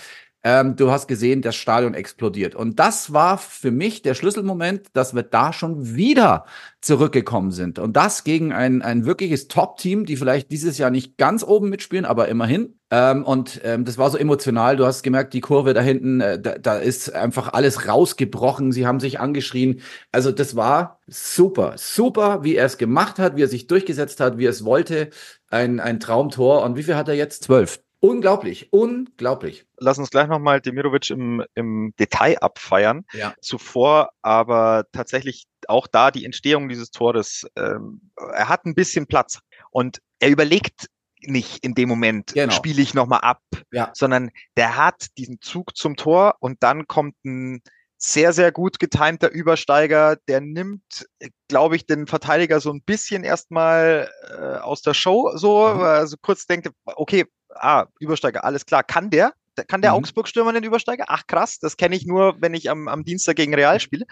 ähm, 0.46 0.76
du 0.76 0.92
hast 0.92 1.08
gesehen, 1.08 1.42
das 1.42 1.56
Stadion 1.56 1.92
explodiert. 1.92 2.54
Und 2.54 2.78
das 2.78 3.12
war 3.12 3.36
für 3.36 3.72
mich 3.72 4.02
der 4.02 4.14
Schlüsselmoment, 4.14 4.86
dass 4.92 5.12
wir 5.12 5.24
da 5.24 5.52
schon 5.52 5.96
wieder 5.96 6.44
zurückgekommen 6.80 7.50
sind. 7.50 7.80
Und 7.80 7.96
das 7.96 8.22
gegen 8.22 8.52
ein, 8.52 8.80
ein 8.80 9.06
wirkliches 9.06 9.48
Top-Team, 9.48 10.06
die 10.06 10.16
vielleicht 10.16 10.52
dieses 10.52 10.78
Jahr 10.78 10.90
nicht 10.92 11.18
ganz 11.18 11.42
oben 11.42 11.68
mitspielen, 11.68 12.04
aber 12.04 12.28
immerhin. 12.28 12.78
Ähm, 12.92 13.24
und 13.24 13.60
ähm, 13.64 13.84
das 13.84 13.98
war 13.98 14.08
so 14.08 14.18
emotional. 14.18 14.76
Du 14.76 14.86
hast 14.86 15.02
gemerkt, 15.02 15.34
die 15.34 15.40
Kurve 15.40 15.74
da 15.74 15.80
hinten, 15.80 16.20
äh, 16.20 16.40
da, 16.40 16.58
da 16.58 16.76
ist 16.76 17.12
einfach 17.12 17.52
alles 17.52 17.88
rausgebrochen. 17.88 18.70
Sie 18.70 18.86
haben 18.86 19.00
sich 19.00 19.18
angeschrien. 19.18 19.80
Also 20.12 20.30
das 20.30 20.54
war 20.54 21.00
super, 21.08 21.74
super, 21.74 22.44
wie 22.44 22.54
er 22.54 22.66
es 22.66 22.78
gemacht 22.78 23.18
hat, 23.18 23.34
wie 23.34 23.42
er 23.42 23.48
sich 23.48 23.66
durchgesetzt 23.66 24.20
hat, 24.20 24.38
wie 24.38 24.46
er 24.46 24.50
es 24.50 24.64
wollte. 24.64 25.10
Ein, 25.50 25.80
ein 25.80 25.98
Traumtor. 25.98 26.62
Und 26.62 26.76
wie 26.76 26.84
viel 26.84 26.94
hat 26.94 27.08
er 27.08 27.14
jetzt? 27.14 27.42
Zwölf. 27.42 27.80
Unglaublich, 28.00 28.72
unglaublich. 28.72 29.66
Lass 29.78 29.98
uns 29.98 30.10
gleich 30.10 30.28
nochmal 30.28 30.60
Demirovic 30.60 31.10
im, 31.10 31.42
im 31.54 31.94
Detail 31.98 32.38
abfeiern. 32.38 33.04
Ja. 33.12 33.34
Zuvor 33.40 34.10
aber 34.22 34.84
tatsächlich 34.92 35.46
auch 35.66 35.86
da 35.86 36.10
die 36.10 36.24
Entstehung 36.24 36.68
dieses 36.68 36.90
Tores. 36.90 37.46
Ähm, 37.56 38.10
er 38.16 38.48
hat 38.48 38.66
ein 38.66 38.74
bisschen 38.74 39.06
Platz 39.06 39.40
und 39.70 40.00
er 40.20 40.28
überlegt 40.28 40.88
nicht 41.20 41.64
in 41.64 41.74
dem 41.74 41.88
Moment, 41.88 42.34
genau. 42.34 42.52
spiele 42.52 42.82
ich 42.82 42.94
nochmal 42.94 43.20
ab, 43.20 43.42
ja. 43.72 43.90
sondern 43.94 44.30
der 44.56 44.76
hat 44.76 45.06
diesen 45.16 45.40
Zug 45.40 45.76
zum 45.76 45.96
Tor 45.96 46.36
und 46.40 46.62
dann 46.62 46.86
kommt 46.86 47.16
ein 47.24 47.62
sehr, 47.98 48.32
sehr 48.32 48.52
gut 48.52 48.78
getimter 48.78 49.30
Übersteiger, 49.30 50.16
der 50.28 50.40
nimmt, 50.42 51.06
glaube 51.48 51.76
ich, 51.76 51.86
den 51.86 52.06
Verteidiger 52.06 52.60
so 52.60 52.70
ein 52.70 52.82
bisschen 52.82 53.24
erstmal 53.24 54.10
äh, 54.28 54.58
aus 54.58 54.82
der 54.82 54.94
Show, 54.94 55.32
so, 55.36 55.66
mhm. 55.66 55.80
also 55.80 56.16
kurz 56.20 56.46
denkt, 56.46 56.68
okay, 56.84 57.24
ah, 57.54 57.86
Übersteiger, 58.00 58.44
alles 58.44 58.66
klar, 58.66 58.82
kann 58.82 59.10
der? 59.10 59.32
Kann 59.68 59.80
der 59.80 59.92
mhm. 59.92 59.98
Augsburg-Stürmer 59.98 60.52
den 60.52 60.64
Übersteiger? 60.64 61.06
Ach 61.08 61.26
krass, 61.26 61.58
das 61.58 61.76
kenne 61.76 61.96
ich 61.96 62.06
nur, 62.06 62.40
wenn 62.40 62.52
ich 62.52 62.68
am, 62.68 62.88
am 62.88 63.04
Dienstag 63.04 63.36
gegen 63.36 63.54
Real 63.54 63.80
spiele. 63.80 64.04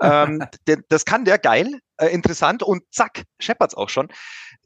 ähm, 0.00 0.44
das 0.88 1.04
kann 1.04 1.24
der, 1.24 1.38
geil, 1.38 1.80
äh, 1.96 2.06
interessant 2.08 2.62
und 2.62 2.82
zack, 2.92 3.24
scheppert's 3.40 3.74
auch 3.74 3.88
schon. 3.88 4.08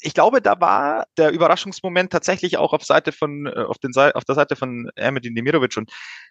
Ich 0.00 0.12
glaube, 0.12 0.42
da 0.42 0.60
war 0.60 1.06
der 1.16 1.30
Überraschungsmoment 1.30 2.12
tatsächlich 2.12 2.58
auch 2.58 2.72
auf 2.72 2.84
Seite 2.84 3.12
von, 3.12 3.46
äh, 3.46 3.64
auf, 3.64 3.78
den, 3.78 3.92
auf 3.96 4.24
der 4.24 4.34
Seite 4.34 4.56
von 4.56 4.90
Ermedin 4.96 5.34
Demirovic 5.34 5.76
und 5.76 5.90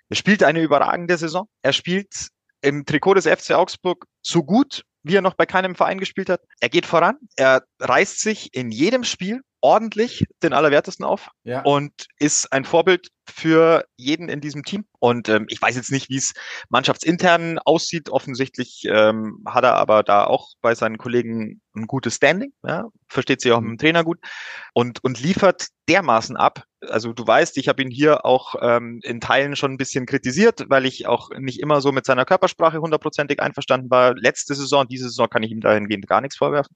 er 0.09 0.15
spielt 0.15 0.43
eine 0.43 0.61
überragende 0.61 1.17
Saison. 1.17 1.47
Er 1.63 1.73
spielt 1.73 2.29
im 2.61 2.85
Trikot 2.85 3.15
des 3.15 3.27
FC 3.27 3.51
Augsburg 3.51 4.05
so 4.21 4.43
gut, 4.43 4.83
wie 5.03 5.15
er 5.15 5.21
noch 5.21 5.35
bei 5.35 5.45
keinem 5.45 5.75
Verein 5.75 5.99
gespielt 5.99 6.29
hat. 6.29 6.41
Er 6.59 6.69
geht 6.69 6.85
voran, 6.85 7.17
er 7.35 7.63
reißt 7.79 8.19
sich 8.19 8.53
in 8.53 8.71
jedem 8.71 9.03
Spiel 9.03 9.41
ordentlich 9.65 10.27
den 10.43 10.53
Allerwertesten 10.53 11.03
auf 11.03 11.31
ja. 11.43 11.63
und 11.63 11.91
ist 12.19 12.53
ein 12.53 12.65
Vorbild 12.65 13.07
für 13.27 13.85
jeden 13.97 14.29
in 14.29 14.41
diesem 14.41 14.63
Team. 14.63 14.85
Und 14.99 15.29
ähm, 15.29 15.45
ich 15.49 15.61
weiß 15.61 15.75
jetzt 15.75 15.91
nicht, 15.91 16.09
wie 16.09 16.17
es 16.17 16.33
mannschaftsintern 16.69 17.59
aussieht. 17.59 18.09
Offensichtlich 18.09 18.83
ähm, 18.89 19.43
hat 19.45 19.63
er 19.63 19.75
aber 19.75 20.03
da 20.03 20.25
auch 20.25 20.53
bei 20.61 20.75
seinen 20.75 20.97
Kollegen 20.97 21.61
ein 21.75 21.87
gutes 21.87 22.15
Standing, 22.15 22.53
ja, 22.63 22.85
versteht 23.07 23.41
sich 23.41 23.51
auch 23.51 23.61
mit 23.61 23.69
dem 23.71 23.77
Trainer 23.77 24.03
gut 24.03 24.19
und, 24.73 25.03
und 25.03 25.19
liefert 25.19 25.67
dermaßen 25.87 26.37
ab. 26.37 26.63
Also 26.87 27.13
du 27.13 27.25
weißt, 27.25 27.57
ich 27.57 27.67
habe 27.67 27.81
ihn 27.81 27.89
hier 27.89 28.25
auch 28.25 28.55
ähm, 28.61 28.99
in 29.03 29.19
Teilen 29.19 29.55
schon 29.55 29.71
ein 29.71 29.77
bisschen 29.77 30.05
kritisiert, 30.05 30.65
weil 30.69 30.85
ich 30.85 31.07
auch 31.07 31.29
nicht 31.37 31.59
immer 31.59 31.81
so 31.81 31.91
mit 31.91 32.05
seiner 32.05 32.25
Körpersprache 32.25 32.79
hundertprozentig 32.79 33.41
einverstanden 33.41 33.89
war. 33.89 34.15
Letzte 34.15 34.55
Saison, 34.55 34.87
diese 34.87 35.05
Saison 35.05 35.29
kann 35.29 35.43
ich 35.43 35.51
ihm 35.51 35.61
dahingehend 35.61 36.07
gar 36.07 36.21
nichts 36.21 36.37
vorwerfen. 36.37 36.75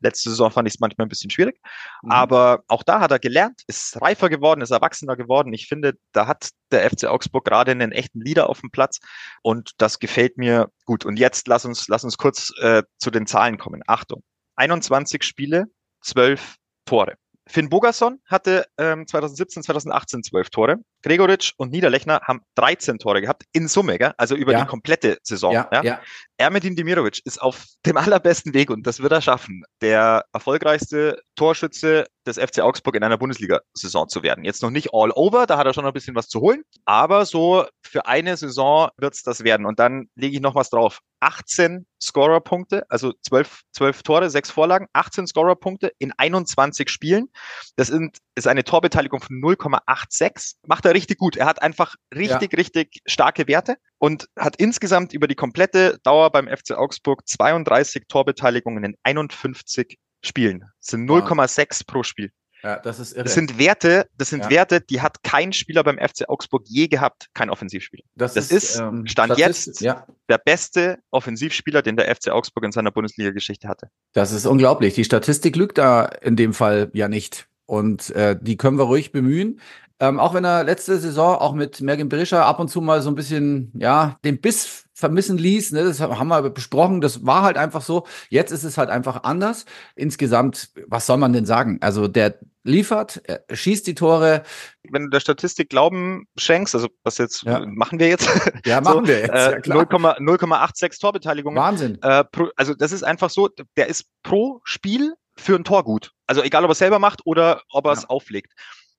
Letzte 0.00 0.30
Saison 0.30 0.50
fand 0.50 0.66
ich 0.68 0.74
es 0.74 0.80
manchmal 0.80 1.06
ein 1.06 1.10
bisschen 1.10 1.30
schwierig. 1.30 1.60
Mhm. 2.02 2.10
Aber 2.10 2.62
auch 2.68 2.82
da 2.82 3.00
hat 3.00 3.10
er 3.10 3.18
gelernt, 3.18 3.62
ist 3.66 4.00
reifer 4.00 4.28
geworden, 4.28 4.62
ist 4.62 4.70
erwachsener 4.70 5.16
geworden. 5.16 5.52
Ich 5.52 5.66
finde, 5.66 5.89
da 6.12 6.26
hat 6.26 6.50
der 6.70 6.88
FC 6.88 7.04
Augsburg 7.04 7.44
gerade 7.44 7.72
einen 7.72 7.92
echten 7.92 8.20
Leader 8.20 8.48
auf 8.48 8.60
dem 8.60 8.70
Platz 8.70 9.00
und 9.42 9.72
das 9.78 9.98
gefällt 9.98 10.38
mir 10.38 10.70
gut. 10.84 11.04
Und 11.04 11.18
jetzt 11.18 11.48
lass 11.48 11.64
uns, 11.64 11.88
lass 11.88 12.04
uns 12.04 12.18
kurz 12.18 12.52
äh, 12.60 12.82
zu 12.98 13.10
den 13.10 13.26
Zahlen 13.26 13.58
kommen. 13.58 13.82
Achtung. 13.86 14.22
21 14.56 15.22
Spiele, 15.22 15.66
12 16.02 16.56
Tore. 16.84 17.16
Finn 17.50 17.68
Bogerson 17.68 18.20
hatte 18.26 18.66
ähm, 18.78 19.06
2017, 19.06 19.62
2018 19.64 20.22
12 20.22 20.50
Tore. 20.50 20.76
Gregoritsch 21.02 21.52
und 21.56 21.72
Niederlechner 21.72 22.20
haben 22.22 22.42
13 22.54 22.98
Tore 22.98 23.20
gehabt 23.20 23.44
in 23.52 23.66
Summe, 23.66 23.98
gell? 23.98 24.12
also 24.16 24.36
über 24.36 24.52
ja. 24.52 24.60
die 24.60 24.66
komplette 24.66 25.18
Saison. 25.22 25.52
Ja, 25.52 25.68
ja. 25.82 26.00
Ermedin 26.40 26.74
Demirovic 26.74 27.20
ist 27.26 27.40
auf 27.40 27.66
dem 27.84 27.98
allerbesten 27.98 28.54
Weg 28.54 28.70
und 28.70 28.86
das 28.86 29.00
wird 29.00 29.12
er 29.12 29.20
schaffen, 29.20 29.62
der 29.82 30.24
erfolgreichste 30.32 31.20
Torschütze 31.36 32.06
des 32.26 32.38
FC 32.38 32.60
Augsburg 32.60 32.96
in 32.96 33.02
einer 33.02 33.18
Bundesliga-Saison 33.18 34.08
zu 34.08 34.22
werden. 34.22 34.42
Jetzt 34.42 34.62
noch 34.62 34.70
nicht 34.70 34.88
all 34.94 35.10
over, 35.10 35.46
da 35.46 35.58
hat 35.58 35.66
er 35.66 35.74
schon 35.74 35.84
ein 35.84 35.92
bisschen 35.92 36.14
was 36.14 36.28
zu 36.28 36.40
holen, 36.40 36.62
aber 36.86 37.26
so 37.26 37.66
für 37.82 38.06
eine 38.06 38.38
Saison 38.38 38.88
wird 38.96 39.14
es 39.14 39.22
das 39.22 39.44
werden. 39.44 39.66
Und 39.66 39.78
dann 39.78 40.08
lege 40.14 40.34
ich 40.34 40.40
noch 40.40 40.54
was 40.54 40.70
drauf. 40.70 41.00
18 41.20 41.86
Scorer-Punkte, 42.02 42.86
also 42.88 43.12
12, 43.12 43.60
12 43.72 44.02
Tore, 44.02 44.30
6 44.30 44.50
Vorlagen, 44.50 44.86
18 44.94 45.26
Scorer-Punkte 45.26 45.92
in 45.98 46.12
21 46.16 46.88
Spielen. 46.88 47.28
Das 47.76 47.88
sind, 47.88 48.16
ist 48.34 48.46
eine 48.46 48.64
Torbeteiligung 48.64 49.20
von 49.20 49.36
0,86. 49.36 50.54
Macht 50.66 50.86
er 50.86 50.94
richtig 50.94 51.18
gut. 51.18 51.36
Er 51.36 51.44
hat 51.44 51.60
einfach 51.60 51.96
richtig, 52.14 52.52
ja. 52.52 52.56
richtig 52.56 53.02
starke 53.06 53.46
Werte 53.46 53.76
und 54.00 54.28
hat 54.36 54.56
insgesamt 54.56 55.12
über 55.12 55.28
die 55.28 55.34
komplette 55.34 56.00
Dauer 56.02 56.30
beim 56.30 56.48
FC 56.48 56.72
Augsburg 56.72 57.28
32 57.28 58.04
Torbeteiligungen 58.08 58.82
in 58.82 58.96
51 59.04 59.98
Spielen. 60.24 60.60
Das 60.80 60.88
sind 60.88 61.08
0,6 61.08 61.86
pro 61.86 62.02
Spiel. 62.02 62.32
Ja, 62.62 62.78
das 62.78 62.98
ist 62.98 63.12
irre. 63.12 63.24
Das 63.24 63.34
sind 63.34 63.58
Werte, 63.58 64.06
das 64.16 64.30
sind 64.30 64.44
ja. 64.44 64.50
Werte, 64.50 64.80
die 64.80 65.00
hat 65.00 65.22
kein 65.22 65.52
Spieler 65.52 65.82
beim 65.82 65.98
FC 65.98 66.28
Augsburg 66.28 66.64
je 66.66 66.88
gehabt, 66.88 67.28
kein 67.32 67.48
Offensivspieler. 67.48 68.02
Das, 68.14 68.34
das 68.34 68.50
ist, 68.50 68.74
ist 68.74 68.80
ähm, 68.80 69.06
Stand 69.06 69.38
jetzt 69.38 69.80
ja. 69.80 70.06
der 70.28 70.38
beste 70.38 70.98
Offensivspieler, 71.10 71.82
den 71.82 71.96
der 71.96 72.14
FC 72.14 72.28
Augsburg 72.28 72.64
in 72.64 72.72
seiner 72.72 72.90
Bundesliga-Geschichte 72.90 73.68
hatte. 73.68 73.90
Das 74.12 74.32
ist 74.32 74.46
unglaublich. 74.46 74.94
Die 74.94 75.04
Statistik 75.04 75.56
lügt 75.56 75.78
da 75.78 76.04
in 76.04 76.36
dem 76.36 76.52
Fall 76.52 76.90
ja 76.92 77.08
nicht. 77.08 77.48
Und 77.64 78.10
äh, 78.10 78.36
die 78.40 78.56
können 78.56 78.78
wir 78.78 78.84
ruhig 78.84 79.12
bemühen. 79.12 79.60
Ähm, 80.00 80.18
auch 80.18 80.32
wenn 80.32 80.44
er 80.44 80.64
letzte 80.64 80.98
Saison 80.98 81.36
auch 81.36 81.52
mit 81.52 81.80
Mergen 81.82 82.08
Berischer 82.08 82.46
ab 82.46 82.58
und 82.58 82.68
zu 82.68 82.80
mal 82.80 83.02
so 83.02 83.10
ein 83.10 83.14
bisschen, 83.14 83.70
ja, 83.74 84.16
den 84.24 84.40
Biss 84.40 84.84
vermissen 84.94 85.38
ließ, 85.38 85.72
ne, 85.72 85.84
das 85.84 86.00
haben 86.00 86.28
wir 86.28 86.50
besprochen, 86.50 87.00
das 87.00 87.26
war 87.26 87.42
halt 87.42 87.56
einfach 87.56 87.82
so. 87.82 88.06
Jetzt 88.28 88.50
ist 88.50 88.64
es 88.64 88.78
halt 88.78 88.90
einfach 88.90 89.24
anders. 89.24 89.66
Insgesamt, 89.96 90.70
was 90.86 91.06
soll 91.06 91.18
man 91.18 91.32
denn 91.32 91.46
sagen? 91.46 91.78
Also 91.80 92.08
der 92.08 92.38
liefert, 92.62 93.20
er 93.24 93.44
schießt 93.54 93.86
die 93.86 93.94
Tore. 93.94 94.42
Wenn 94.88 95.04
du 95.04 95.08
der 95.10 95.20
Statistik 95.20 95.70
Glauben 95.70 96.26
schenkst, 96.36 96.74
also 96.74 96.88
was 97.02 97.18
jetzt 97.18 97.42
ja. 97.42 97.64
machen 97.66 97.98
wir 97.98 98.08
jetzt? 98.08 98.28
Ja, 98.66 98.80
machen 98.80 99.06
so, 99.06 99.08
wir 99.08 99.20
jetzt. 99.20 99.30
Äh, 99.34 99.60
ja, 99.64 99.74
0,86 99.74 101.00
Torbeteiligungen. 101.00 101.58
Wahnsinn. 101.58 101.98
Äh, 102.02 102.24
pro, 102.24 102.48
also 102.56 102.74
das 102.74 102.92
ist 102.92 103.02
einfach 103.02 103.30
so, 103.30 103.48
der 103.76 103.86
ist 103.86 104.06
pro 104.22 104.60
Spiel 104.64 105.14
für 105.36 105.56
ein 105.56 105.64
Tor 105.64 105.84
gut. 105.84 106.12
Also 106.26 106.42
egal, 106.42 106.64
ob 106.64 106.70
er 106.70 106.72
es 106.72 106.78
selber 106.78 106.98
macht 106.98 107.20
oder 107.24 107.62
ob 107.70 107.86
er 107.86 107.92
es 107.92 108.02
ja. 108.02 108.08
auflegt. 108.08 108.52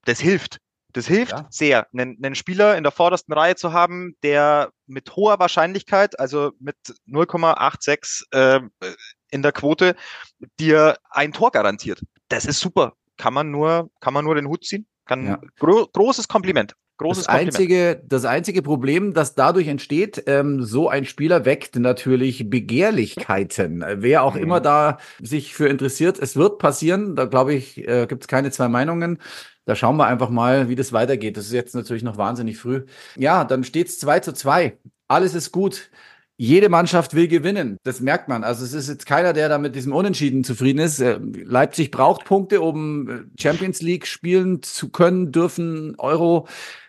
Das 0.05 0.19
hilft. 0.19 0.59
Das 0.93 1.07
hilft 1.07 1.31
ja. 1.31 1.47
sehr, 1.49 1.87
einen, 1.93 2.17
einen 2.23 2.35
Spieler 2.35 2.77
in 2.77 2.83
der 2.83 2.91
vordersten 2.91 3.33
Reihe 3.33 3.55
zu 3.55 3.73
haben, 3.73 4.15
der 4.23 4.71
mit 4.87 5.15
hoher 5.15 5.39
Wahrscheinlichkeit, 5.39 6.19
also 6.19 6.51
mit 6.59 6.75
0,86 7.07 8.23
äh, 8.31 8.61
in 9.31 9.41
der 9.41 9.51
Quote, 9.51 9.95
dir 10.59 10.97
ein 11.09 11.31
Tor 11.33 11.51
garantiert. 11.51 12.01
Das 12.27 12.45
ist 12.45 12.59
super. 12.59 12.93
Kann 13.17 13.33
man 13.33 13.51
nur, 13.51 13.89
kann 13.99 14.13
man 14.13 14.25
nur 14.25 14.35
den 14.35 14.47
Hut 14.47 14.65
ziehen. 14.65 14.87
Kann, 15.05 15.25
ja. 15.25 15.41
gro 15.59 15.87
großes 15.91 16.27
Kompliment. 16.27 16.75
Großes 17.01 17.25
das 17.25 17.35
einzige, 17.35 18.03
das 18.05 18.25
einzige 18.25 18.61
Problem, 18.61 19.13
das 19.13 19.33
dadurch 19.33 19.67
entsteht, 19.67 20.23
ähm, 20.27 20.61
so 20.61 20.87
ein 20.87 21.05
Spieler 21.05 21.45
weckt 21.45 21.75
natürlich 21.75 22.47
Begehrlichkeiten. 22.47 23.83
Wer 23.95 24.21
auch 24.21 24.35
mhm. 24.35 24.43
immer 24.43 24.61
da 24.61 24.99
sich 25.19 25.55
für 25.55 25.67
interessiert, 25.67 26.19
es 26.19 26.35
wird 26.35 26.59
passieren. 26.59 27.15
Da 27.15 27.25
glaube 27.25 27.55
ich, 27.55 27.79
äh, 27.87 28.05
gibt 28.05 28.23
es 28.23 28.27
keine 28.27 28.51
zwei 28.51 28.67
Meinungen. 28.67 29.17
Da 29.65 29.75
schauen 29.75 29.97
wir 29.97 30.07
einfach 30.07 30.29
mal, 30.29 30.69
wie 30.69 30.75
das 30.75 30.91
weitergeht. 30.93 31.37
Das 31.37 31.45
ist 31.45 31.53
jetzt 31.53 31.75
natürlich 31.75 32.03
noch 32.03 32.17
wahnsinnig 32.17 32.57
früh. 32.57 32.85
Ja, 33.15 33.43
dann 33.45 33.63
steht 33.63 33.87
es 33.87 33.99
2 33.99 34.19
zu 34.21 34.33
2. 34.33 34.77
Alles 35.07 35.35
ist 35.35 35.51
gut. 35.51 35.91
Jede 36.37 36.69
Mannschaft 36.69 37.13
will 37.13 37.27
gewinnen. 37.27 37.77
Das 37.83 38.01
merkt 38.01 38.27
man. 38.27 38.43
Also 38.43 38.65
es 38.65 38.73
ist 38.73 38.89
jetzt 38.89 39.05
keiner, 39.05 39.33
der 39.33 39.47
da 39.47 39.59
mit 39.59 39.75
diesem 39.75 39.93
Unentschieden 39.93 40.43
zufrieden 40.43 40.79
ist. 40.79 40.99
Äh, 40.99 41.19
Leipzig 41.21 41.91
braucht 41.91 42.25
Punkte, 42.25 42.61
um 42.61 43.09
äh, 43.09 43.21
Champions 43.39 43.81
League 43.83 44.07
spielen 44.07 44.63
zu 44.63 44.89
können, 44.89 45.31
dürfen 45.31 45.93
Euro. 45.99 46.47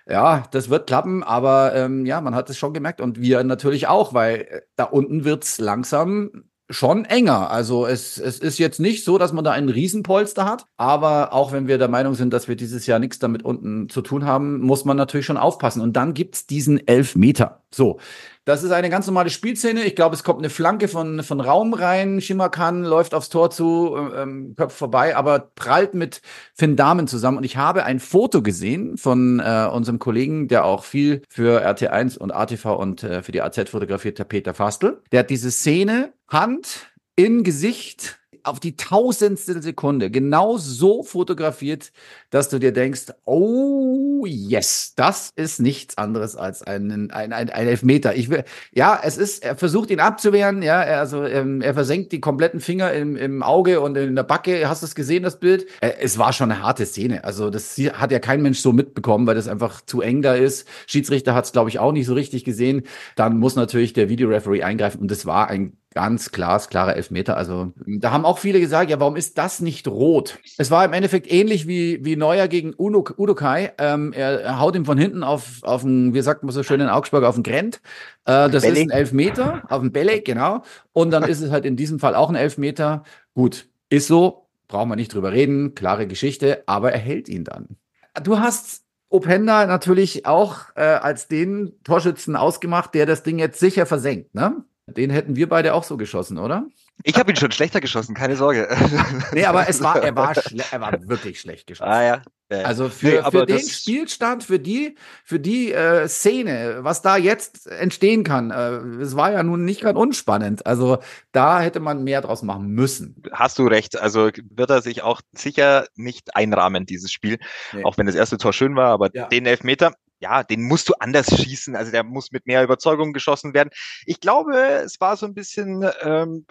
Ja, 0.09 0.45
das 0.53 0.71
wird 0.71 0.87
klappen, 0.87 1.23
aber 1.23 1.75
ähm, 1.75 2.07
ja, 2.07 2.21
man 2.23 2.35
hat 2.35 2.49
es 2.51 2.57
schon 2.59 2.73
gemerkt 2.73 3.01
und 3.01 3.21
wir 3.21 3.45
natürlich 3.45 3.87
auch, 3.89 4.15
weil 4.15 4.41
äh, 4.41 4.61
da 4.77 4.85
unten 4.85 5.25
wird's 5.25 5.59
langsam 5.59 6.45
schon 6.73 7.05
enger. 7.05 7.51
Also 7.51 7.87
es, 7.87 8.19
es 8.19 8.39
ist 8.39 8.59
jetzt 8.59 8.81
nicht 8.81 9.05
so, 9.05 9.19
dass 9.19 9.33
man 9.33 9.45
da 9.45 9.53
einen 9.53 9.69
Riesenpolster 9.69 10.45
hat, 10.45 10.67
aber 10.77 11.33
auch 11.33 11.53
wenn 11.53 11.69
wir 11.69 11.79
der 11.79 11.89
Meinung 11.89 12.15
sind, 12.15 12.33
dass 12.33 12.49
wir 12.49 12.57
dieses 12.57 12.87
Jahr 12.87 12.99
nichts 12.99 13.19
damit 13.19 13.45
unten 13.45 13.89
zu 13.89 14.03
tun 14.03 14.25
haben, 14.25 14.61
muss 14.61 14.85
man 14.85 14.97
natürlich 14.97 15.27
schon 15.27 15.37
aufpassen. 15.37 15.81
Und 15.81 15.95
dann 15.95 16.15
gibt's 16.15 16.47
diesen 16.47 16.87
Elfmeter. 16.87 17.63
So, 17.71 17.99
das 18.45 18.65
ist 18.65 18.73
eine 18.73 18.91
ganz 18.91 19.07
normale 19.07 19.31
Spielszene. 19.31 19.85
Ich 19.85 19.95
glaube, 19.95 20.17
es 20.17 20.25
kommt 20.25 20.41
eine 20.41 20.51
Flanke 20.51 20.89
von, 20.89 21.23
von 21.23 21.41
Raum 21.41 21.75
rein. 21.75 22.21
Shimakan 22.21 22.83
läuft 22.83 23.15
aufs 23.15 23.29
Tor 23.29 23.51
zu, 23.51 23.97
ähm, 23.97 24.55
köpft 24.57 24.77
vorbei, 24.77 25.17
aber 25.17 25.51
prallt 25.55 25.95
mit 25.95 26.23
Finn 26.53 26.75
Damen 26.75 27.07
zusammen. 27.07 27.39
Und 27.39 27.45
ich 27.45 27.57
habe 27.57 27.85
ein 27.85 28.01
Foto 28.01 28.43
gesehen 28.43 28.97
von 28.97 29.39
äh, 29.39 29.69
unserem 29.73 30.01
Kollegen, 30.01 30.49
der 30.49 30.65
auch 30.65 30.83
viel 30.83 31.23
für 31.29 31.65
RT1 31.65 32.19
und 32.19 32.33
ATV 32.33 32.67
und 32.77 33.05
äh, 33.05 33.23
für 33.23 33.31
die 33.31 33.43
AZ 33.43 33.71
fotografiert, 33.71 34.19
der 34.19 34.25
Peter 34.25 34.55
Fastel. 34.55 35.01
Der 35.13 35.21
hat 35.21 35.31
diese 35.31 35.53
Szene 35.53 36.13
Hand 36.29 36.91
in 37.15 37.45
Gesicht 37.45 38.19
auf 38.45 38.61
die 38.61 38.77
tausendstel 38.77 39.63
Sekunde 39.63 40.11
genau 40.11 40.57
so 40.57 41.03
fotografiert, 41.03 41.93
dass 42.33 42.49
du 42.49 42.59
dir 42.59 42.73
denkst, 42.73 43.13
oh 43.27 44.25
yes, 44.27 44.95
das 44.97 45.31
ist 45.37 45.61
nichts 45.61 45.99
anderes 45.99 46.35
als 46.35 46.63
ein, 46.63 46.91
ein, 46.91 47.11
ein, 47.11 47.33
ein 47.33 47.49
Elfmeter. 47.49 48.17
Ich 48.17 48.31
will, 48.31 48.45
ja, 48.73 48.99
es 49.03 49.19
ist, 49.19 49.45
er 49.45 49.55
versucht 49.55 49.91
ihn 49.91 50.01
abzuwehren, 50.01 50.63
ja, 50.63 50.83
er, 50.83 51.01
also 51.01 51.25
ähm, 51.25 51.61
er 51.61 51.75
versenkt 51.75 52.11
die 52.11 52.21
kompletten 52.21 52.61
Finger 52.61 52.91
im, 52.93 53.17
im 53.17 53.43
Auge 53.43 53.83
und 53.83 53.97
in 53.99 54.17
der 54.17 54.23
Backe. 54.23 54.67
Hast 54.67 54.83
du 54.83 54.87
es 54.87 54.95
gesehen, 54.95 55.23
das 55.23 55.39
Bild? 55.41 55.67
Äh, 55.83 55.93
es 56.01 56.17
war 56.17 56.33
schon 56.33 56.51
eine 56.51 56.63
harte 56.63 56.87
Szene. 56.87 57.23
Also 57.23 57.51
das 57.51 57.77
hat 57.77 58.11
ja 58.11 58.19
kein 58.19 58.41
Mensch 58.41 58.61
so 58.61 58.73
mitbekommen, 58.73 59.27
weil 59.27 59.35
das 59.35 59.47
einfach 59.47 59.83
zu 59.85 60.01
eng 60.01 60.23
da 60.23 60.35
ist. 60.35 60.67
Schiedsrichter 60.87 61.35
hat 61.35 61.45
es, 61.45 61.53
glaube 61.53 61.69
ich, 61.69 61.79
auch 61.79 61.93
nicht 61.93 62.07
so 62.07 62.15
richtig 62.15 62.45
gesehen. 62.45 62.85
Dann 63.15 63.39
muss 63.39 63.57
natürlich 63.57 63.93
der 63.93 64.09
Videoreferee 64.09 64.63
eingreifen 64.63 65.03
und 65.03 65.11
das 65.11 65.27
war 65.27 65.49
ein 65.49 65.77
Ganz 65.95 66.33
klar, 66.33 66.59
klare 66.61 66.95
Elfmeter. 66.95 67.37
Also 67.37 67.73
da 67.87 68.13
haben 68.13 68.25
auch 68.25 68.39
viele 68.39 68.61
gesagt, 68.61 68.91
ja, 68.91 68.99
warum 68.99 69.17
ist 69.17 69.37
das 69.37 69.61
nicht 69.61 69.87
rot? 69.89 70.39
Es 70.57 70.71
war 70.71 70.85
im 70.85 70.95
Endeffekt 70.95 71.31
ähnlich 71.31 71.67
wie, 71.67 72.03
wie 72.03 72.17
Neuer 72.23 72.47
gegen 72.47 72.73
Uno, 72.73 73.05
Udokai. 73.17 73.73
Ähm, 73.79 74.13
er, 74.13 74.41
er 74.43 74.61
haut 74.61 74.77
ihm 74.77 74.85
von 74.85 74.97
hinten 74.97 75.25
auf, 75.25 75.59
auf 75.63 75.85
einen, 75.85 76.15
wie 76.15 76.23
sagt 76.23 76.45
man 76.45 76.53
so 76.53 76.63
schön 76.63 76.81
in 76.81 76.89
Augsburg, 76.89 77.25
auf 77.25 77.35
den 77.35 77.43
Grennt. 77.43 77.81
Äh, 78.27 78.49
das 78.49 78.63
Belleg. 78.63 78.87
ist 78.87 78.93
ein 78.93 78.97
Elfmeter, 78.97 79.63
auf 79.69 79.81
den 79.81 79.91
Belleg, 79.91 80.25
genau. 80.25 80.63
Und 80.93 81.11
dann 81.11 81.25
ist 81.25 81.41
es 81.41 81.51
halt 81.51 81.65
in 81.65 81.75
diesem 81.75 81.99
Fall 81.99 82.15
auch 82.15 82.29
ein 82.29 82.37
Elfmeter. 82.37 83.03
Gut, 83.35 83.67
ist 83.89 84.07
so, 84.07 84.47
brauchen 84.69 84.89
wir 84.89 84.97
nicht 84.97 85.13
drüber 85.13 85.33
reden, 85.33 85.75
klare 85.75 86.07
Geschichte, 86.07 86.63
aber 86.67 86.93
er 86.93 87.01
hält 87.01 87.29
ihn 87.29 87.43
dann. 87.43 87.77
Du 88.23 88.39
hast 88.39 88.85
Openda 89.09 89.67
natürlich 89.67 90.25
auch 90.25 90.67
äh, 90.77 90.83
als 90.83 91.27
den 91.27 91.73
Torschützen 91.83 92.37
ausgemacht, 92.37 92.95
der 92.95 93.05
das 93.05 93.25
Ding 93.25 93.41
jetzt 93.41 93.59
sicher 93.59 93.85
versenkt, 93.85 94.35
ne? 94.35 94.65
Den 94.87 95.11
hätten 95.11 95.37
wir 95.37 95.49
beide 95.49 95.75
auch 95.75 95.85
so 95.85 95.97
geschossen, 95.97 96.39
oder? 96.39 96.67
Ich 97.05 97.17
habe 97.17 97.31
ihn 97.33 97.37
schon 97.37 97.51
schlechter 97.51 97.81
geschossen, 97.81 98.15
keine 98.15 98.37
Sorge. 98.37 98.69
nee, 99.33 99.45
aber 99.45 99.69
es 99.69 99.83
war, 99.83 100.03
er 100.03 100.15
war, 100.15 100.35
er 100.71 100.81
war 100.81 101.09
wirklich 101.09 101.41
schlecht 101.41 101.67
geschossen. 101.67 101.91
Ah 101.91 102.03
ja. 102.03 102.23
Also 102.65 102.91
für, 102.91 103.23
nee, 103.23 103.31
für 103.31 103.47
den 103.47 103.67
Spielstand, 103.67 104.45
für 104.45 104.59
die, 104.59 104.97
für 105.25 105.41
die 105.41 105.73
äh, 105.73 106.07
Szene, 106.07 106.81
was 106.81 107.01
da 107.01 107.17
jetzt 107.17 107.67
entstehen 107.67 108.25
kann, 108.25 108.51
äh, 108.51 109.03
es 109.03 109.17
war 109.17 109.33
ja 109.33 109.43
nun 109.43 109.65
nicht 109.65 109.81
gerade 109.81 109.99
unspannend. 109.99 110.67
Also 110.67 110.99
da 111.33 111.61
hätte 111.61 111.81
man 111.81 112.05
mehr 112.05 112.21
draus 112.21 112.43
machen 112.43 112.69
müssen. 112.69 113.23
Hast 113.33 113.59
du 113.59 113.67
recht. 113.67 113.99
Also 113.99 114.31
wird 114.51 114.71
er 114.71 114.83
sich 114.83 115.03
auch 115.03 115.23
sicher 115.33 115.87
nicht 115.95 116.37
einrahmen, 116.37 116.85
dieses 116.85 117.11
Spiel. 117.11 117.39
Nee. 117.73 117.85
Auch 117.85 117.97
wenn 117.97 118.07
das 118.07 118.15
erste 118.15 118.37
Tor 118.37 118.53
schön 118.53 118.77
war, 118.77 118.91
aber 118.91 119.09
ja. 119.15 119.29
den 119.29 119.47
Elfmeter, 119.47 119.95
ja, 120.23 120.45
den 120.45 120.63
musst 120.63 120.89
du 120.89 120.95
anders 121.01 121.27
schießen. 121.27 121.75
Also 121.75 121.91
der 121.91 122.05
muss 122.05 122.31
mit 122.31 122.47
mehr 122.47 122.63
Überzeugung 122.63 123.13
geschossen 123.13 123.55
werden. 123.55 123.71
Ich 124.07 124.21
glaube, 124.21 124.57
es 124.57 125.01
war 125.01 125.17
so 125.17 125.27
ein 125.27 125.35
bisschen, 125.35 125.85
ähm, 126.03 126.47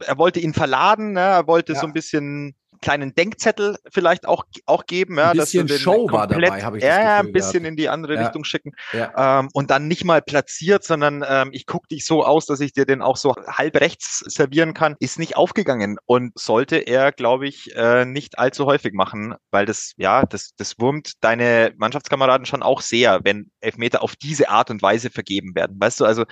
er 0.00 0.18
wollte 0.18 0.40
ihn 0.40 0.52
verladen, 0.52 1.12
ne? 1.12 1.20
er 1.20 1.46
wollte 1.46 1.74
ja. 1.74 1.78
so 1.78 1.86
ein 1.86 1.92
bisschen 1.92 2.56
kleinen 2.82 3.14
Denkzettel 3.14 3.78
vielleicht 3.90 4.26
auch, 4.26 4.44
auch 4.66 4.84
geben. 4.84 5.16
Ja, 5.16 5.30
ein 5.30 5.38
bisschen 5.38 5.66
dass 5.66 5.80
Show 5.80 6.08
war 6.10 6.26
dabei, 6.26 6.62
habe 6.62 6.78
ich 6.78 6.84
Ja, 6.84 7.00
ja, 7.00 7.18
ein 7.20 7.32
bisschen 7.32 7.62
gehabt. 7.62 7.66
in 7.68 7.76
die 7.76 7.88
andere 7.88 8.14
ja. 8.16 8.24
Richtung 8.24 8.44
schicken. 8.44 8.72
Ja. 8.92 9.40
Ähm, 9.40 9.48
und 9.54 9.70
dann 9.70 9.88
nicht 9.88 10.04
mal 10.04 10.20
platziert, 10.20 10.84
sondern 10.84 11.24
ähm, 11.26 11.50
ich 11.52 11.66
gucke 11.66 11.88
dich 11.88 12.04
so 12.04 12.24
aus, 12.24 12.44
dass 12.46 12.60
ich 12.60 12.72
dir 12.72 12.84
den 12.84 13.00
auch 13.00 13.16
so 13.16 13.34
halb 13.34 13.80
rechts 13.80 14.18
servieren 14.26 14.74
kann, 14.74 14.96
ist 14.98 15.18
nicht 15.18 15.36
aufgegangen 15.36 15.96
und 16.04 16.38
sollte 16.38 16.76
er, 16.76 17.12
glaube 17.12 17.46
ich, 17.48 17.74
äh, 17.74 18.04
nicht 18.04 18.38
allzu 18.38 18.66
häufig 18.66 18.92
machen, 18.92 19.34
weil 19.50 19.64
das, 19.64 19.92
ja, 19.96 20.26
das, 20.26 20.50
das 20.56 20.78
wurmt 20.78 21.12
deine 21.20 21.72
Mannschaftskameraden 21.76 22.44
schon 22.44 22.62
auch 22.62 22.80
sehr, 22.82 23.20
wenn 23.22 23.50
Elfmeter 23.60 24.02
auf 24.02 24.16
diese 24.16 24.48
Art 24.48 24.70
und 24.70 24.82
Weise 24.82 25.10
vergeben 25.10 25.54
werden. 25.54 25.76
Weißt 25.80 26.00
du, 26.00 26.04
also 26.04 26.24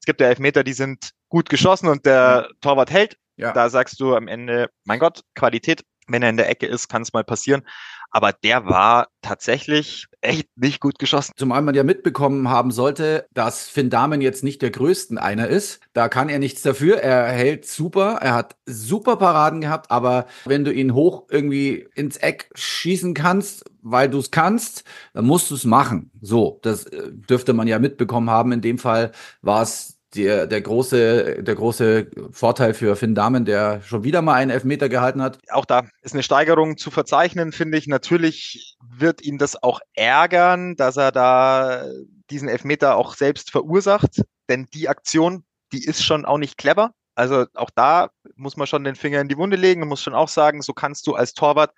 es 0.00 0.06
gibt 0.06 0.20
ja 0.20 0.28
Elfmeter, 0.28 0.62
die 0.62 0.72
sind 0.72 1.10
gut 1.28 1.48
geschossen 1.48 1.88
und 1.88 2.06
der 2.06 2.48
Torwart 2.60 2.90
hält. 2.90 3.16
Ja. 3.36 3.52
Da 3.52 3.68
sagst 3.68 4.00
du 4.00 4.14
am 4.14 4.28
Ende, 4.28 4.70
mein 4.84 4.98
Gott, 4.98 5.20
Qualität 5.34 5.82
Wenn 6.08 6.22
er 6.22 6.30
in 6.30 6.36
der 6.36 6.48
Ecke 6.48 6.66
ist, 6.66 6.88
kann 6.88 7.02
es 7.02 7.12
mal 7.12 7.24
passieren. 7.24 7.62
Aber 8.10 8.32
der 8.32 8.66
war 8.66 9.08
tatsächlich 9.20 10.06
echt 10.20 10.48
nicht 10.56 10.80
gut 10.80 10.98
geschossen. 10.98 11.32
Zumal 11.36 11.60
man 11.62 11.74
ja 11.74 11.82
mitbekommen 11.82 12.48
haben 12.48 12.70
sollte, 12.70 13.26
dass 13.34 13.68
Finn 13.68 13.90
Damen 13.90 14.20
jetzt 14.20 14.44
nicht 14.44 14.62
der 14.62 14.70
größten 14.70 15.18
einer 15.18 15.48
ist. 15.48 15.80
Da 15.92 16.08
kann 16.08 16.28
er 16.28 16.38
nichts 16.38 16.62
dafür. 16.62 16.98
Er 16.98 17.26
hält 17.26 17.66
super. 17.66 18.18
Er 18.22 18.34
hat 18.34 18.56
super 18.64 19.16
Paraden 19.16 19.60
gehabt. 19.60 19.90
Aber 19.90 20.26
wenn 20.44 20.64
du 20.64 20.72
ihn 20.72 20.94
hoch 20.94 21.24
irgendwie 21.28 21.86
ins 21.94 22.16
Eck 22.16 22.48
schießen 22.54 23.12
kannst, 23.12 23.64
weil 23.82 24.08
du 24.08 24.18
es 24.18 24.30
kannst, 24.30 24.84
dann 25.12 25.26
musst 25.26 25.50
du 25.50 25.54
es 25.54 25.64
machen. 25.64 26.10
So, 26.20 26.58
das 26.62 26.86
äh, 26.86 27.10
dürfte 27.12 27.52
man 27.52 27.68
ja 27.68 27.78
mitbekommen 27.78 28.30
haben. 28.30 28.52
In 28.52 28.60
dem 28.60 28.78
Fall 28.78 29.12
war 29.42 29.62
es 29.62 29.95
der, 30.16 30.46
der, 30.46 30.60
große, 30.60 31.42
der 31.42 31.54
große 31.54 32.10
Vorteil 32.30 32.74
für 32.74 32.96
Finn 32.96 33.14
Dahmen, 33.14 33.44
der 33.44 33.82
schon 33.82 34.04
wieder 34.04 34.22
mal 34.22 34.34
einen 34.34 34.50
Elfmeter 34.50 34.88
gehalten 34.88 35.22
hat. 35.22 35.38
Auch 35.50 35.64
da 35.64 35.84
ist 36.02 36.14
eine 36.14 36.22
Steigerung 36.22 36.76
zu 36.76 36.90
verzeichnen, 36.90 37.52
finde 37.52 37.78
ich. 37.78 37.86
Natürlich 37.86 38.76
wird 38.80 39.22
ihn 39.22 39.38
das 39.38 39.62
auch 39.62 39.80
ärgern, 39.94 40.76
dass 40.76 40.96
er 40.96 41.12
da 41.12 41.84
diesen 42.30 42.48
Elfmeter 42.48 42.96
auch 42.96 43.14
selbst 43.14 43.50
verursacht, 43.50 44.22
denn 44.48 44.66
die 44.74 44.88
Aktion, 44.88 45.44
die 45.72 45.84
ist 45.84 46.04
schon 46.04 46.24
auch 46.24 46.38
nicht 46.38 46.58
clever. 46.58 46.92
Also 47.14 47.46
auch 47.54 47.70
da 47.74 48.10
muss 48.34 48.56
man 48.56 48.66
schon 48.66 48.84
den 48.84 48.96
Finger 48.96 49.20
in 49.20 49.28
die 49.28 49.38
Wunde 49.38 49.56
legen 49.56 49.82
und 49.82 49.88
muss 49.88 50.02
schon 50.02 50.14
auch 50.14 50.28
sagen, 50.28 50.60
so 50.62 50.72
kannst 50.72 51.06
du 51.06 51.14
als 51.14 51.32
Torwart 51.32 51.72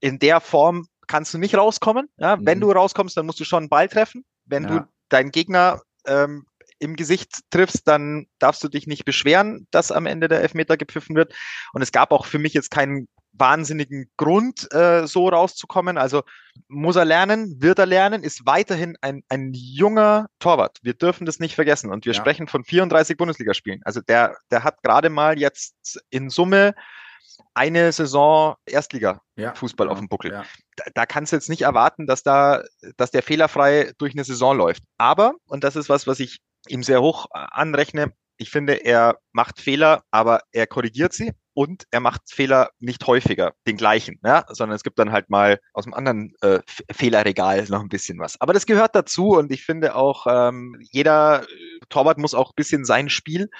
in 0.00 0.18
der 0.18 0.40
Form 0.40 0.86
kannst 1.10 1.34
du 1.34 1.38
nicht 1.38 1.56
rauskommen. 1.56 2.08
Ja, 2.18 2.36
mhm. 2.36 2.46
Wenn 2.46 2.60
du 2.60 2.70
rauskommst, 2.70 3.16
dann 3.16 3.26
musst 3.26 3.40
du 3.40 3.44
schon 3.44 3.64
einen 3.64 3.68
Ball 3.68 3.88
treffen. 3.88 4.24
Wenn 4.44 4.64
ja. 4.64 4.68
du 4.68 4.88
deinen 5.08 5.30
Gegner 5.32 5.82
ähm, 6.06 6.46
im 6.80 6.96
Gesicht 6.96 7.40
triffst, 7.50 7.86
dann 7.86 8.26
darfst 8.38 8.64
du 8.64 8.68
dich 8.68 8.86
nicht 8.86 9.04
beschweren, 9.04 9.66
dass 9.70 9.92
am 9.92 10.06
Ende 10.06 10.28
der 10.28 10.40
Elfmeter 10.40 10.76
gepfiffen 10.76 11.14
wird. 11.14 11.34
Und 11.72 11.82
es 11.82 11.92
gab 11.92 12.10
auch 12.10 12.26
für 12.26 12.38
mich 12.38 12.54
jetzt 12.54 12.70
keinen 12.70 13.06
wahnsinnigen 13.32 14.10
Grund, 14.16 14.72
äh, 14.72 15.06
so 15.06 15.28
rauszukommen. 15.28 15.98
Also 15.98 16.22
muss 16.68 16.96
er 16.96 17.04
lernen, 17.04 17.62
wird 17.62 17.78
er 17.78 17.86
lernen, 17.86 18.22
ist 18.22 18.44
weiterhin 18.46 18.96
ein, 19.00 19.22
ein 19.28 19.52
junger 19.54 20.26
Torwart. 20.40 20.78
Wir 20.82 20.94
dürfen 20.94 21.26
das 21.26 21.38
nicht 21.38 21.54
vergessen. 21.54 21.92
Und 21.92 22.06
wir 22.06 22.12
ja. 22.12 22.20
sprechen 22.20 22.48
von 22.48 22.64
34 22.64 23.16
Bundesligaspielen. 23.16 23.80
Also 23.84 24.00
der, 24.00 24.36
der 24.50 24.64
hat 24.64 24.82
gerade 24.82 25.10
mal 25.10 25.38
jetzt 25.38 26.00
in 26.10 26.30
Summe 26.30 26.74
eine 27.54 27.92
Saison 27.92 28.56
Erstliga-Fußball 28.66 29.86
ja, 29.86 29.92
auf 29.92 29.98
dem 29.98 30.08
Buckel. 30.08 30.32
Ja. 30.32 30.44
Da, 30.76 30.84
da, 30.94 31.06
kannst 31.06 31.32
du 31.32 31.36
jetzt 31.36 31.48
nicht 31.48 31.62
erwarten, 31.62 32.06
dass 32.06 32.22
da, 32.22 32.62
dass 32.96 33.10
der 33.10 33.22
fehlerfrei 33.22 33.92
durch 33.98 34.12
eine 34.12 34.24
Saison 34.24 34.56
läuft. 34.56 34.82
Aber, 34.98 35.34
und 35.46 35.64
das 35.64 35.76
ist 35.76 35.88
was, 35.88 36.06
was 36.06 36.20
ich 36.20 36.40
ihm 36.70 36.82
sehr 36.82 37.02
hoch 37.02 37.26
äh, 37.34 37.46
anrechne. 37.50 38.12
Ich 38.36 38.50
finde, 38.50 38.74
er 38.74 39.18
macht 39.32 39.60
Fehler, 39.60 40.02
aber 40.10 40.40
er 40.52 40.66
korrigiert 40.66 41.12
sie 41.12 41.32
und 41.52 41.84
er 41.90 42.00
macht 42.00 42.22
Fehler 42.32 42.70
nicht 42.78 43.06
häufiger, 43.06 43.52
den 43.66 43.76
gleichen, 43.76 44.18
ja? 44.24 44.46
sondern 44.48 44.76
es 44.76 44.82
gibt 44.82 44.98
dann 44.98 45.12
halt 45.12 45.28
mal 45.28 45.60
aus 45.74 45.84
dem 45.84 45.92
anderen 45.92 46.32
äh, 46.40 46.60
Fehlerregal 46.90 47.66
noch 47.68 47.80
ein 47.80 47.90
bisschen 47.90 48.18
was. 48.18 48.40
Aber 48.40 48.54
das 48.54 48.64
gehört 48.64 48.94
dazu 48.94 49.36
und 49.36 49.52
ich 49.52 49.64
finde 49.64 49.94
auch, 49.94 50.26
ähm, 50.26 50.78
jeder 50.90 51.44
Torwart 51.90 52.16
muss 52.16 52.34
auch 52.34 52.52
ein 52.52 52.56
bisschen 52.56 52.86
sein 52.86 53.10
Spiel 53.10 53.50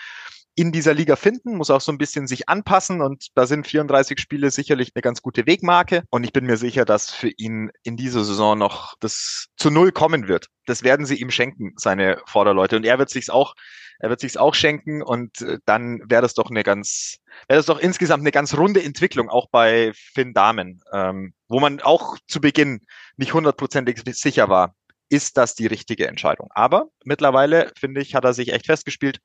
in 0.54 0.72
dieser 0.72 0.94
Liga 0.94 1.16
finden, 1.16 1.56
muss 1.56 1.70
auch 1.70 1.80
so 1.80 1.92
ein 1.92 1.98
bisschen 1.98 2.26
sich 2.26 2.48
anpassen 2.48 3.00
und 3.00 3.28
da 3.34 3.46
sind 3.46 3.66
34 3.66 4.18
Spiele 4.18 4.50
sicherlich 4.50 4.92
eine 4.94 5.02
ganz 5.02 5.22
gute 5.22 5.46
Wegmarke 5.46 6.02
und 6.10 6.24
ich 6.24 6.32
bin 6.32 6.46
mir 6.46 6.56
sicher, 6.56 6.84
dass 6.84 7.10
für 7.10 7.30
ihn 7.36 7.70
in 7.82 7.96
dieser 7.96 8.24
Saison 8.24 8.58
noch 8.58 8.94
das 9.00 9.46
zu 9.56 9.70
Null 9.70 9.92
kommen 9.92 10.28
wird. 10.28 10.48
Das 10.66 10.82
werden 10.82 11.06
sie 11.06 11.16
ihm 11.16 11.30
schenken, 11.30 11.72
seine 11.76 12.20
Vorderleute 12.26 12.76
und 12.76 12.84
er 12.84 12.98
wird 12.98 13.10
sich's 13.10 13.30
auch 13.30 13.54
er 14.00 14.08
wird 14.08 14.20
sich's 14.20 14.38
auch 14.38 14.54
schenken 14.54 15.02
und 15.02 15.42
äh, 15.42 15.58
dann 15.66 16.00
wäre 16.08 16.22
das 16.22 16.32
doch 16.34 16.50
eine 16.50 16.62
ganz, 16.62 17.18
wäre 17.48 17.58
das 17.58 17.66
doch 17.66 17.78
insgesamt 17.78 18.22
eine 18.22 18.32
ganz 18.32 18.56
runde 18.56 18.82
Entwicklung, 18.82 19.28
auch 19.28 19.48
bei 19.50 19.92
Finn 19.94 20.32
Damen, 20.32 20.80
ähm, 20.92 21.34
wo 21.48 21.60
man 21.60 21.80
auch 21.80 22.16
zu 22.26 22.40
Beginn 22.40 22.80
nicht 23.18 23.34
hundertprozentig 23.34 24.00
sicher 24.16 24.48
war, 24.48 24.74
ist 25.10 25.36
das 25.36 25.54
die 25.54 25.66
richtige 25.66 26.08
Entscheidung. 26.08 26.48
Aber 26.54 26.88
mittlerweile, 27.04 27.70
finde 27.78 28.00
ich, 28.00 28.14
hat 28.14 28.24
er 28.24 28.32
sich 28.32 28.52
echt 28.52 28.66
festgespielt 28.66 29.20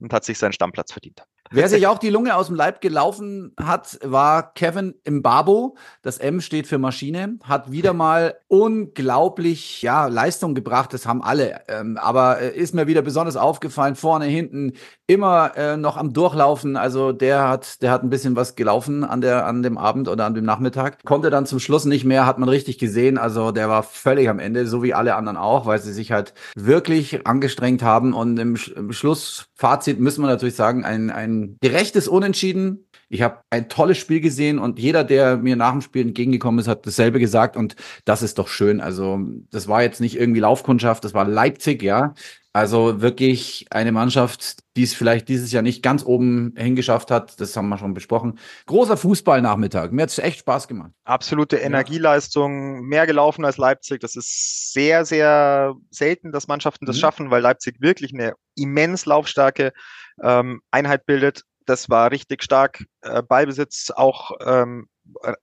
und 0.00 0.12
hat 0.12 0.24
sich 0.24 0.38
seinen 0.38 0.52
Stammplatz 0.52 0.92
verdient. 0.92 1.22
Wer 1.52 1.68
sich 1.68 1.88
auch 1.88 1.98
die 1.98 2.10
Lunge 2.10 2.36
aus 2.36 2.46
dem 2.46 2.54
Leib 2.54 2.80
gelaufen 2.80 3.56
hat, 3.60 3.98
war 4.04 4.54
Kevin 4.54 4.94
Mbabo. 5.04 5.76
Das 6.00 6.18
M 6.18 6.40
steht 6.40 6.68
für 6.68 6.78
Maschine. 6.78 7.38
Hat 7.42 7.72
wieder 7.72 7.92
mal 7.92 8.36
unglaublich 8.46 9.82
ja, 9.82 10.06
Leistung 10.06 10.54
gebracht. 10.54 10.94
Das 10.94 11.06
haben 11.06 11.24
alle. 11.24 11.62
Ähm, 11.66 11.98
aber 12.00 12.40
äh, 12.40 12.56
ist 12.56 12.72
mir 12.72 12.86
wieder 12.86 13.02
besonders 13.02 13.36
aufgefallen. 13.36 13.96
Vorne, 13.96 14.26
hinten, 14.26 14.74
immer 15.08 15.56
äh, 15.56 15.76
noch 15.76 15.96
am 15.96 16.12
Durchlaufen. 16.12 16.76
Also 16.76 17.10
der 17.10 17.48
hat, 17.48 17.82
der 17.82 17.90
hat 17.90 18.04
ein 18.04 18.10
bisschen 18.10 18.36
was 18.36 18.54
gelaufen 18.54 19.02
an, 19.02 19.20
der, 19.20 19.44
an 19.44 19.64
dem 19.64 19.76
Abend 19.76 20.06
oder 20.06 20.26
an 20.26 20.34
dem 20.34 20.44
Nachmittag. 20.44 21.04
Konnte 21.04 21.30
dann 21.30 21.46
zum 21.46 21.58
Schluss 21.58 21.84
nicht 21.84 22.04
mehr, 22.04 22.26
hat 22.26 22.38
man 22.38 22.48
richtig 22.48 22.78
gesehen. 22.78 23.18
Also 23.18 23.50
der 23.50 23.68
war 23.68 23.82
völlig 23.82 24.28
am 24.28 24.38
Ende, 24.38 24.68
so 24.68 24.84
wie 24.84 24.94
alle 24.94 25.16
anderen 25.16 25.36
auch, 25.36 25.66
weil 25.66 25.80
sie 25.80 25.92
sich 25.92 26.12
halt 26.12 26.32
wirklich 26.54 27.26
angestrengt 27.26 27.82
haben. 27.82 28.12
Und 28.12 28.38
im, 28.38 28.56
im 28.76 28.92
Schlussfazit 28.92 29.98
müssen 29.98 30.22
wir 30.22 30.28
natürlich 30.28 30.54
sagen, 30.54 30.84
ein, 30.84 31.10
ein 31.10 31.39
gerechtes 31.60 32.08
Unentschieden. 32.08 32.86
Ich 33.08 33.22
habe 33.22 33.38
ein 33.50 33.68
tolles 33.68 33.98
Spiel 33.98 34.20
gesehen 34.20 34.58
und 34.58 34.78
jeder, 34.78 35.02
der 35.02 35.36
mir 35.36 35.56
nach 35.56 35.72
dem 35.72 35.80
Spiel 35.80 36.02
entgegengekommen 36.02 36.60
ist, 36.60 36.68
hat 36.68 36.86
dasselbe 36.86 37.18
gesagt 37.18 37.56
und 37.56 37.74
das 38.04 38.22
ist 38.22 38.38
doch 38.38 38.48
schön. 38.48 38.80
Also 38.80 39.18
das 39.50 39.66
war 39.66 39.82
jetzt 39.82 40.00
nicht 40.00 40.16
irgendwie 40.16 40.40
Laufkundschaft, 40.40 41.04
das 41.04 41.14
war 41.14 41.26
Leipzig, 41.26 41.82
ja. 41.82 42.14
Also 42.52 43.00
wirklich 43.00 43.66
eine 43.70 43.92
Mannschaft, 43.92 44.58
die 44.76 44.82
es 44.82 44.92
vielleicht 44.92 45.28
dieses 45.28 45.52
Jahr 45.52 45.62
nicht 45.62 45.84
ganz 45.84 46.04
oben 46.04 46.52
hingeschafft 46.56 47.12
hat. 47.12 47.40
Das 47.40 47.56
haben 47.56 47.68
wir 47.68 47.78
schon 47.78 47.94
besprochen. 47.94 48.40
Großer 48.66 48.96
Fußballnachmittag. 48.96 49.92
Mir 49.92 50.02
hat 50.02 50.10
es 50.10 50.18
echt 50.18 50.40
Spaß 50.40 50.66
gemacht. 50.66 50.90
Absolute 51.04 51.58
Energieleistung, 51.58 52.80
mehr 52.82 53.06
gelaufen 53.06 53.44
als 53.44 53.56
Leipzig. 53.56 54.00
Das 54.00 54.16
ist 54.16 54.72
sehr, 54.72 55.04
sehr 55.04 55.74
selten, 55.90 56.32
dass 56.32 56.48
Mannschaften 56.48 56.86
das 56.86 56.96
mhm. 56.96 57.00
schaffen, 57.00 57.30
weil 57.30 57.42
Leipzig 57.42 57.80
wirklich 57.80 58.12
eine 58.12 58.34
immens 58.56 59.06
laufstarke 59.06 59.72
ähm, 60.20 60.60
Einheit 60.72 61.06
bildet. 61.06 61.44
Das 61.66 61.88
war 61.88 62.10
richtig 62.10 62.42
stark. 62.42 62.84
Äh, 63.02 63.22
Ballbesitz 63.22 63.92
auch 63.94 64.32
ähm, 64.44 64.88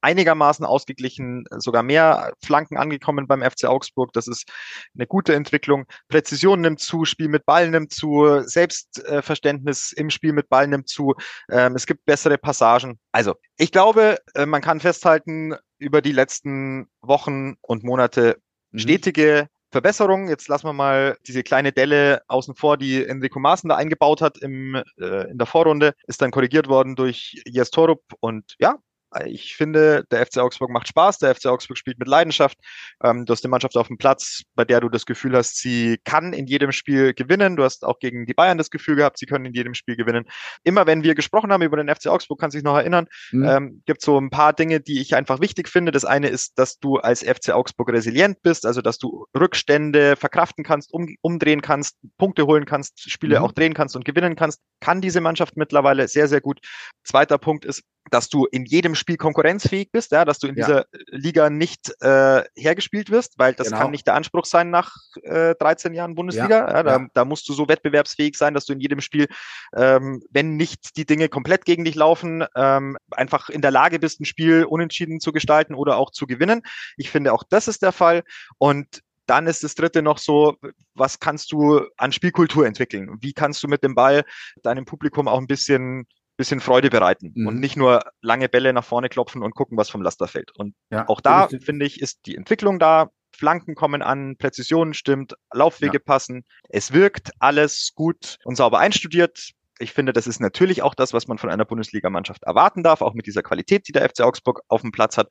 einigermaßen 0.02 0.66
ausgeglichen, 0.66 1.46
sogar 1.58 1.84
mehr 1.84 2.34
Flanken 2.44 2.78
angekommen 2.78 3.28
beim 3.28 3.42
FC 3.42 3.66
Augsburg. 3.66 4.14
Das 4.14 4.28
ist 4.28 4.50
eine 4.96 5.08
gute 5.08 5.34
Entwicklung. 5.36 5.86
Präzision 6.08 6.62
nimmt 6.62 6.80
zu, 6.80 7.06
Spiel 7.06 7.28
mit 7.28 7.46
Ball 7.46 7.70
nimmt 7.70 7.94
zu, 7.94 8.42
Selbstverständnis 8.42 9.92
im 9.92 10.10
Spiel 10.10 10.34
mit 10.34 10.50
Ball 10.50 10.68
nimmt 10.68 10.90
zu. 10.90 11.16
Ähm, 11.52 11.76
es 11.76 11.86
gibt 11.86 12.06
bessere 12.06 12.38
Passagen. 12.38 13.00
Also, 13.12 13.36
ich 13.58 13.72
glaube, 13.72 14.18
äh, 14.36 14.46
man 14.46 14.62
kann 14.62 14.80
festhalten, 14.80 15.56
über 15.80 16.02
die 16.02 16.12
letzten 16.12 16.88
Wochen 17.02 17.56
und 17.62 17.84
Monate 17.84 18.38
mhm. 18.72 18.80
stetige 18.80 19.48
Verbesserung. 19.72 20.30
Jetzt 20.30 20.48
lassen 20.48 20.68
wir 20.68 20.74
mal 20.74 21.18
diese 21.28 21.44
kleine 21.44 21.72
Delle 21.72 22.22
außen 22.28 22.56
vor, 22.56 22.78
die 22.78 23.06
Enrico 23.06 23.40
Maaßen 23.40 23.70
da 23.70 23.76
eingebaut 23.76 24.22
hat 24.22 24.38
im, 24.38 24.76
äh, 25.00 25.30
in 25.30 25.38
der 25.38 25.48
Vorrunde, 25.48 25.94
ist 26.08 26.22
dann 26.22 26.32
korrigiert 26.32 26.68
worden 26.68 26.96
durch 26.96 27.42
Jes 27.46 27.70
Torup 27.70 28.02
und 28.20 28.56
ja, 28.60 28.78
ich 29.26 29.56
finde, 29.56 30.06
der 30.12 30.26
FC 30.26 30.38
Augsburg 30.38 30.70
macht 30.70 30.88
Spaß, 30.88 31.20
der 31.20 31.34
FC 31.34 31.46
Augsburg 31.48 31.78
spielt 31.78 32.00
mit 32.00 32.08
Leidenschaft. 32.08 32.58
Ähm, 33.04 33.26
du 33.26 33.32
hast 33.32 33.44
eine 33.44 33.52
Mannschaft 33.52 33.78
auf 33.78 33.88
dem 33.88 33.98
Platz, 33.98 34.44
bei 34.56 34.66
der 34.66 34.82
du 34.82 34.90
das 34.90 35.06
Gefühl 35.06 35.36
hast, 35.36 35.58
sie 35.58 35.98
kann 36.04 36.34
in 36.34 36.48
jedem 36.48 36.72
Spiel 36.72 37.14
gewinnen. 37.14 37.56
Du 37.56 37.64
hast 37.64 37.86
auch 37.86 38.00
gegen 38.00 38.26
die 38.26 38.34
Bayern 38.34 38.58
das 38.58 38.70
Gefühl 38.70 38.96
gehabt, 38.96 39.18
sie 39.18 39.26
können 39.26 39.46
in 39.46 39.54
jedem 39.54 39.74
Spiel 39.74 39.96
gewinnen. 39.96 40.26
Immer 40.64 40.86
wenn 40.88 41.04
wir 41.04 41.16
gesprochen 41.16 41.52
haben 41.52 41.64
über 41.64 41.78
den 41.78 41.94
FC 41.94 42.08
Augsburg, 42.08 42.40
kannst 42.40 42.56
du 42.56 42.58
dich 42.58 42.66
noch 42.66 42.76
erinnern, 42.76 43.08
mhm. 43.32 43.46
ähm, 43.46 43.82
gibt 43.86 44.02
so 44.02 44.20
ein 44.20 44.30
paar 44.30 44.54
Dinge, 44.54 44.80
die 44.82 45.00
ich 45.00 45.16
einfach 45.16 45.40
wichtig 45.40 45.70
finde. 45.70 45.92
Das 45.92 46.06
eine 46.06 46.28
ist, 46.28 46.60
dass 46.60 46.80
du 46.80 46.98
als 46.98 47.24
FC 47.24 47.52
Augsburg 47.52 47.90
resilient 47.90 48.42
bist, 48.42 48.66
also 48.66 48.82
dass 48.82 48.98
du 48.98 49.26
Rückstände 49.38 50.16
verkraften 50.16 50.64
kannst, 50.64 50.94
um, 50.94 51.16
umdrehen 51.22 51.62
kannst, 51.62 51.98
Punkte 52.18 52.46
holen 52.46 52.66
kannst, 52.66 53.10
Spiele 53.10 53.40
mhm. 53.40 53.46
auch 53.46 53.52
drehen 53.54 53.74
kannst 53.74 53.96
und 53.96 54.06
gewinnen 54.06 54.36
kannst. 54.36 54.62
Kann 54.82 55.02
diese 55.02 55.22
Mannschaft 55.22 55.56
mittlerweile 55.56 56.08
sehr, 56.08 56.28
sehr 56.28 56.42
gut. 56.42 56.60
Zweiter 57.04 57.38
Punkt 57.38 57.66
ist, 57.66 57.84
dass 58.12 58.30
du 58.30 58.46
in 58.46 58.66
jedem 58.66 58.96
Spiel 58.96 59.18
konkurrenzfähig 59.18 59.92
bist, 59.92 60.12
ja, 60.12 60.26
dass 60.26 60.40
du 60.40 60.48
in 60.48 60.56
ja. 60.56 60.66
dieser 60.66 60.86
Liga 61.08 61.50
nicht 61.50 61.94
äh, 62.02 62.44
hergespielt 62.56 63.10
wirst, 63.10 63.38
weil 63.38 63.54
das 63.54 63.68
genau. 63.68 63.80
kann 63.80 63.92
nicht 63.92 64.08
der 64.08 64.16
Anspruch 64.16 64.46
sein 64.46 64.70
nach 64.70 64.96
äh, 65.24 65.56
13 65.56 65.94
Jahren 65.94 66.16
Bundesliga. 66.16 66.68
Ja. 66.68 66.76
ja 66.76 66.84
da, 66.84 67.08
da, 67.14 67.26
musst 67.26 67.48
du 67.50 67.54
so 67.54 67.68
wettbewerbsfähig 67.68 68.36
sein, 68.38 68.54
dass 68.54 68.66
du 68.66 68.74
in 68.74 68.80
jedem 68.80 69.02
Spiel, 69.02 69.28
ähm, 69.76 70.24
wenn 70.32 70.56
nicht 70.56 70.98
die 70.98 71.06
Dinge 71.06 71.30
komplett 71.30 71.66
gegen 71.66 71.86
dich 71.86 71.96
laufen, 71.96 72.46
ähm, 72.56 72.98
einfach 73.12 73.50
in 73.50 73.62
der 73.62 73.72
Lage 73.72 74.00
bist, 74.00 74.22
ein 74.22 74.26
Spiel 74.26 74.64
unentschieden 74.64 75.20
zu 75.20 75.32
gestalten 75.32 75.76
oder 75.76 75.98
auch 75.98 76.12
zu 76.12 76.28
gewinnen. 76.28 76.62
Ich 76.98 77.10
finde, 77.10 77.34
auch 77.34 77.44
das 77.50 77.68
ist 77.68 77.82
der 77.82 77.92
Fall. 77.92 78.24
Und 78.58 79.02
dann 79.28 79.46
ist 79.46 79.64
das 79.64 79.76
dritte 79.76 80.02
noch 80.02 80.18
so, 80.18 80.56
was 80.94 81.20
kannst 81.20 81.52
du 81.52 81.82
an 81.98 82.12
Spielkultur 82.12 82.66
entwickeln? 82.66 83.18
Wie 83.20 83.34
kannst 83.34 83.62
du 83.62 83.68
mit 83.68 83.84
dem 83.84 83.94
Ball 83.94 84.24
deinem 84.64 84.86
Publikum 84.86 85.28
auch 85.28 85.38
ein 85.38 85.48
bisschen 85.48 86.08
bisschen 86.38 86.60
Freude 86.60 86.90
bereiten 86.90 87.34
mhm. 87.36 87.48
und 87.48 87.60
nicht 87.60 87.76
nur 87.76 88.02
lange 88.22 88.48
Bälle 88.48 88.72
nach 88.72 88.86
vorne 88.86 89.10
klopfen 89.10 89.42
und 89.42 89.56
gucken, 89.56 89.78
was 89.78 89.90
vom 89.90 90.02
Laster 90.02 90.28
fällt. 90.28 90.52
Und 90.56 90.76
ja, 90.90 91.08
auch 91.10 91.20
da, 91.20 91.48
finde 91.48 91.86
ich, 91.86 92.02
ist 92.02 92.26
die 92.26 92.36
Entwicklung 92.36 92.80
da. 92.80 93.10
Flanken 93.36 93.76
kommen 93.76 94.02
an, 94.02 94.36
Präzision 94.38 94.94
stimmt, 94.94 95.36
Laufwege 95.54 95.98
ja. 95.98 96.04
passen. 96.04 96.44
Es 96.70 96.94
wirkt 96.94 97.32
alles 97.40 97.92
gut 97.94 98.38
und 98.46 98.56
sauber 98.56 98.80
einstudiert. 98.80 99.52
Ich 99.80 99.94
finde, 99.94 100.12
das 100.12 100.26
ist 100.26 100.40
natürlich 100.40 100.82
auch 100.82 100.96
das, 100.96 101.14
was 101.14 101.28
man 101.28 101.38
von 101.38 101.52
einer 101.52 101.66
Bundesligamannschaft 101.66 102.44
erwarten 102.44 102.82
darf, 102.82 103.02
auch 103.02 103.14
mit 103.14 103.28
dieser 103.28 103.44
Qualität, 103.44 103.88
die 103.88 103.92
der 103.92 104.10
FC 104.10 104.22
Augsburg 104.22 104.62
auf 104.70 104.82
dem 104.82 104.92
Platz 104.92 105.18
hat. 105.18 105.30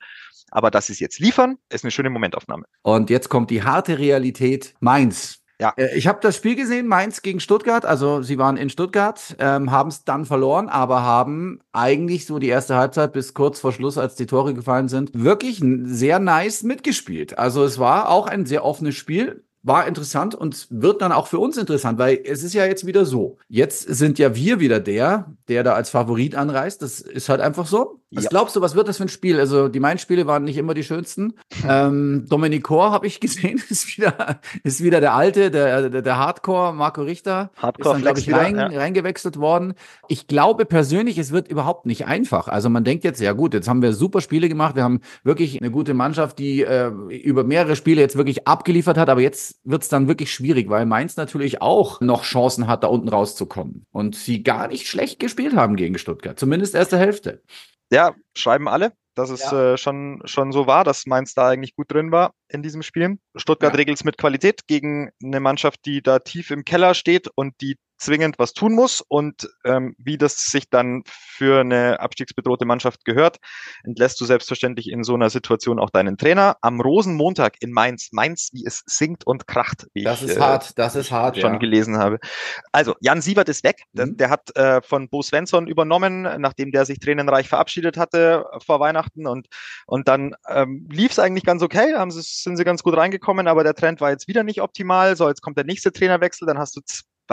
Aber 0.51 0.71
dass 0.71 0.87
sie 0.87 0.93
es 0.93 1.01
jetzt 1.01 1.19
liefern, 1.19 1.57
ist 1.69 1.85
eine 1.85 1.91
schöne 1.91 2.11
Momentaufnahme. 2.11 2.65
Und 2.83 3.11
jetzt 3.11 3.29
kommt 3.29 3.51
die 3.51 3.65
harte 3.65 3.99
Realität. 3.99 4.75
Mainz. 4.79 5.43
Ja. 5.61 5.73
Äh, 5.77 5.97
ich 5.97 6.07
habe 6.07 6.19
das 6.21 6.37
Spiel 6.37 6.55
gesehen, 6.55 6.87
Mainz 6.87 7.23
gegen 7.23 7.41
Stuttgart. 7.41 7.85
Also 7.85 8.23
sie 8.23 8.39
waren 8.39 8.57
in 8.57 8.71
Stuttgart, 8.71 9.37
ähm, 9.39 9.71
haben 9.71 9.89
es 9.89 10.05
dann 10.05 10.27
verloren, 10.27 10.69
aber 10.69 11.03
haben 11.03 11.61
eigentlich 11.73 12.27
so 12.27 12.39
die 12.39 12.49
erste 12.49 12.77
Halbzeit 12.77 13.13
bis 13.13 13.35
kurz 13.35 13.61
vor 13.61 13.73
Schluss, 13.73 13.99
als 13.99 14.17
die 14.17 14.27
Tore 14.27 14.55
gefallen 14.55 14.89
sind, 14.89 15.11
wirklich 15.15 15.63
sehr 15.85 16.19
nice 16.19 16.63
mitgespielt. 16.63 17.39
Also 17.39 17.65
es 17.65 17.79
war 17.79 18.09
auch 18.11 18.27
ein 18.27 18.47
sehr 18.47 18.65
offenes 18.65 18.97
Spiel 18.97 19.45
war 19.67 19.89
interessant 19.89 20.37
und 20.37 20.69
wird 20.71 21.03
dann 21.03 21.11
auch 21.11 21.27
für 21.27 21.41
uns 21.41 21.57
interessant, 21.57 21.99
weil 21.99 22.21
es 22.25 22.45
ist 22.45 22.55
ja 22.55 22.65
jetzt 22.67 22.87
wieder 22.87 23.05
so. 23.05 23.37
Jetzt 23.49 23.83
sind 23.83 24.17
ja 24.17 24.37
wir 24.37 24.61
wieder 24.61 24.79
der, 24.79 25.35
der 25.49 25.65
da 25.65 25.75
als 25.75 25.91
Favorit 25.91 26.37
anreist. 26.37 26.83
Das 26.83 27.01
ist 27.01 27.29
halt 27.29 27.41
einfach 27.41 27.67
so. 27.67 28.01
Was 28.13 28.25
ja. 28.25 28.31
glaubst 28.31 28.55
du, 28.55 28.61
was 28.61 28.77
wird 28.77 28.87
das 28.87 28.99
für 28.99 29.03
ein 29.03 29.09
Spiel? 29.09 29.41
Also 29.41 29.67
die 29.67 29.81
Main-Spiele 29.81 30.29
waren 30.29 30.45
nicht 30.45 30.57
immer 30.57 30.73
die 30.73 30.85
schönsten. 30.85 31.35
ähm, 31.69 32.27
Dominikor 32.29 32.93
habe 32.93 33.09
ich 33.09 33.19
gesehen, 33.19 33.61
ist 33.69 33.89
wieder, 33.97 34.39
ist 34.63 34.85
wieder 34.85 35.01
der 35.01 35.15
alte, 35.15 35.51
der, 35.51 35.91
der, 35.91 36.03
der 36.03 36.17
Hardcore, 36.17 36.73
Marco 36.73 37.03
Richter. 37.03 37.51
Hardcore 37.57 37.89
ist 37.89 37.95
dann, 37.95 38.03
glaube 38.03 38.21
ich, 38.21 38.33
rein, 38.33 38.57
ja. 38.57 38.69
reingewechselt 38.69 39.37
worden. 39.37 39.75
Ich 40.07 40.29
glaube 40.29 40.65
persönlich, 40.65 41.19
es 41.19 41.33
wird 41.33 41.49
überhaupt 41.49 41.87
nicht 41.87 42.07
einfach. 42.07 42.47
Also 42.47 42.71
man 42.71 42.85
denkt 42.85 43.03
jetzt, 43.03 43.21
ja 43.21 43.33
gut, 43.33 43.53
jetzt 43.53 43.69
haben 43.69 43.83
wir 43.83 43.93
super 43.93 44.21
Spiele 44.21 44.49
gemacht. 44.49 44.77
Wir 44.77 44.85
haben 44.85 45.01
wirklich 45.25 45.61
eine 45.61 45.73
gute 45.73 45.93
Mannschaft, 45.93 46.39
die 46.39 46.63
äh, 46.63 46.91
über 47.09 47.43
mehrere 47.43 47.75
Spiele 47.75 48.01
jetzt 48.01 48.17
wirklich 48.17 48.47
abgeliefert 48.47 48.97
hat, 48.97 49.09
aber 49.09 49.21
jetzt 49.21 49.56
wird 49.65 49.83
es 49.83 49.89
dann 49.89 50.09
wirklich 50.09 50.33
schwierig, 50.33 50.69
weil 50.69 50.87
Mainz 50.87 51.17
natürlich 51.17 51.61
auch 51.61 52.01
noch 52.01 52.23
Chancen 52.23 52.67
hat, 52.67 52.85
da 52.85 52.89
unten 52.89 53.09
rauszukommen. 53.09 53.85
Und 53.91 54.15
sie 54.15 54.43
gar 54.43 54.69
nicht 54.69 54.87
schlecht 54.87 55.19
gespielt 55.19 55.57
haben 55.57 55.77
gegen 55.77 55.99
Stuttgart. 55.99 56.39
Zumindest 56.39 56.75
erste 56.75 56.99
Hälfte. 56.99 57.43
Ja, 57.91 58.15
schreiben 58.37 58.69
alle, 58.69 58.93
dass 59.15 59.31
es 59.31 59.51
ja. 59.51 59.75
äh, 59.75 59.77
schon, 59.77 60.23
schon 60.25 60.53
so 60.53 60.67
war, 60.67 60.85
dass 60.85 61.07
Mainz 61.07 61.35
da 61.35 61.49
eigentlich 61.49 61.75
gut 61.75 61.91
drin 61.91 62.13
war 62.13 62.33
in 62.49 62.63
diesem 62.63 62.83
Spiel. 62.83 63.19
Stuttgart 63.35 63.73
ja. 63.73 63.77
regelt 63.77 63.99
es 63.99 64.05
mit 64.05 64.19
Qualität 64.19 64.67
gegen 64.67 65.11
eine 65.23 65.41
Mannschaft, 65.41 65.81
die 65.87 66.03
da 66.03 66.19
tief 66.19 66.51
im 66.51 66.65
Keller 66.65 66.95
steht 66.95 67.29
und 67.35 67.55
die 67.61 67.77
zwingend 67.99 68.39
was 68.39 68.53
tun 68.53 68.75
muss 68.75 69.01
und 69.01 69.49
ähm, 69.65 69.95
wie 69.99 70.19
das 70.19 70.47
sich 70.47 70.69
dann 70.71 71.03
für 71.07 71.61
eine 71.61 72.01
abstiegsbedrohte 72.01 72.65
Mannschaft 72.65 73.05
gehört, 73.05 73.39
entlässt 73.85 74.21
du 74.21 74.25
selbstverständlich 74.25 74.91
in 74.91 75.05
so 75.05 75.15
einer 75.15 75.31
Situation 75.31 75.79
auch 75.79 75.91
deinen 75.91 76.17
Trainer. 76.17 76.57
Am 76.61 76.81
Rosenmontag 76.81 77.57
in 77.61 77.73
Mainz, 77.73 78.09
Mainz, 78.13 78.51
wie 78.53 78.65
es 78.65 78.83
singt 78.87 79.27
und 79.27 79.47
kracht, 79.47 79.87
wie 79.95 80.05
das 80.05 80.23
ich 80.23 80.31
ist 80.31 80.37
äh, 80.37 80.41
hart, 80.41 80.79
das 80.79 80.97
ist 80.97 81.11
hart, 81.11 81.39
schon 81.39 81.55
ja. 81.55 81.59
gelesen 81.59 81.99
habe. 81.99 82.19
Also 82.73 82.95
Jan 83.01 83.21
Siebert 83.21 83.49
ist 83.49 83.65
weg, 83.65 83.85
mhm. 83.93 83.99
der, 83.99 84.07
der, 84.07 84.31
hat 84.31 84.57
äh, 84.57 84.83
von 84.83 85.09
Bo 85.09 85.23
Svensson 85.23 85.67
übernommen, 85.67 86.23
nachdem 86.39 86.73
der 86.73 86.85
sich 86.85 86.99
tränenreich 86.99 87.49
verabschiedet 87.49 87.97
hatte 87.97 88.45
vor 88.65 88.81
Weihnachten 88.81 89.27
und 89.27 89.49
und 89.87 90.09
dann 90.09 90.35
ähm, 90.49 90.89
lief 90.91 91.13
es 91.13 91.19
eigentlich 91.19 91.45
ganz 91.45 91.63
okay, 91.63 91.95
haben 91.95 92.11
sie, 92.11 92.23
sind 92.23 92.57
sie 92.57 92.65
ganz 92.65 92.83
gut 92.83 92.97
reingekommen, 92.97 93.49
aber 93.49 93.65
der 93.65 93.75
Trend 93.75 94.01
war 94.01 94.11
jetzt 94.11 94.29
wieder 94.29 94.43
nicht 94.43 94.63
optimal. 94.63 95.17
So, 95.17 95.29
jetzt 95.29 95.43
kommt 95.43 95.57
der 95.57 95.65
nächste 95.65 95.93
Trainerwechsel, 95.93 96.47
dann 96.47 96.59
hast 96.59 96.77
du 96.77 96.81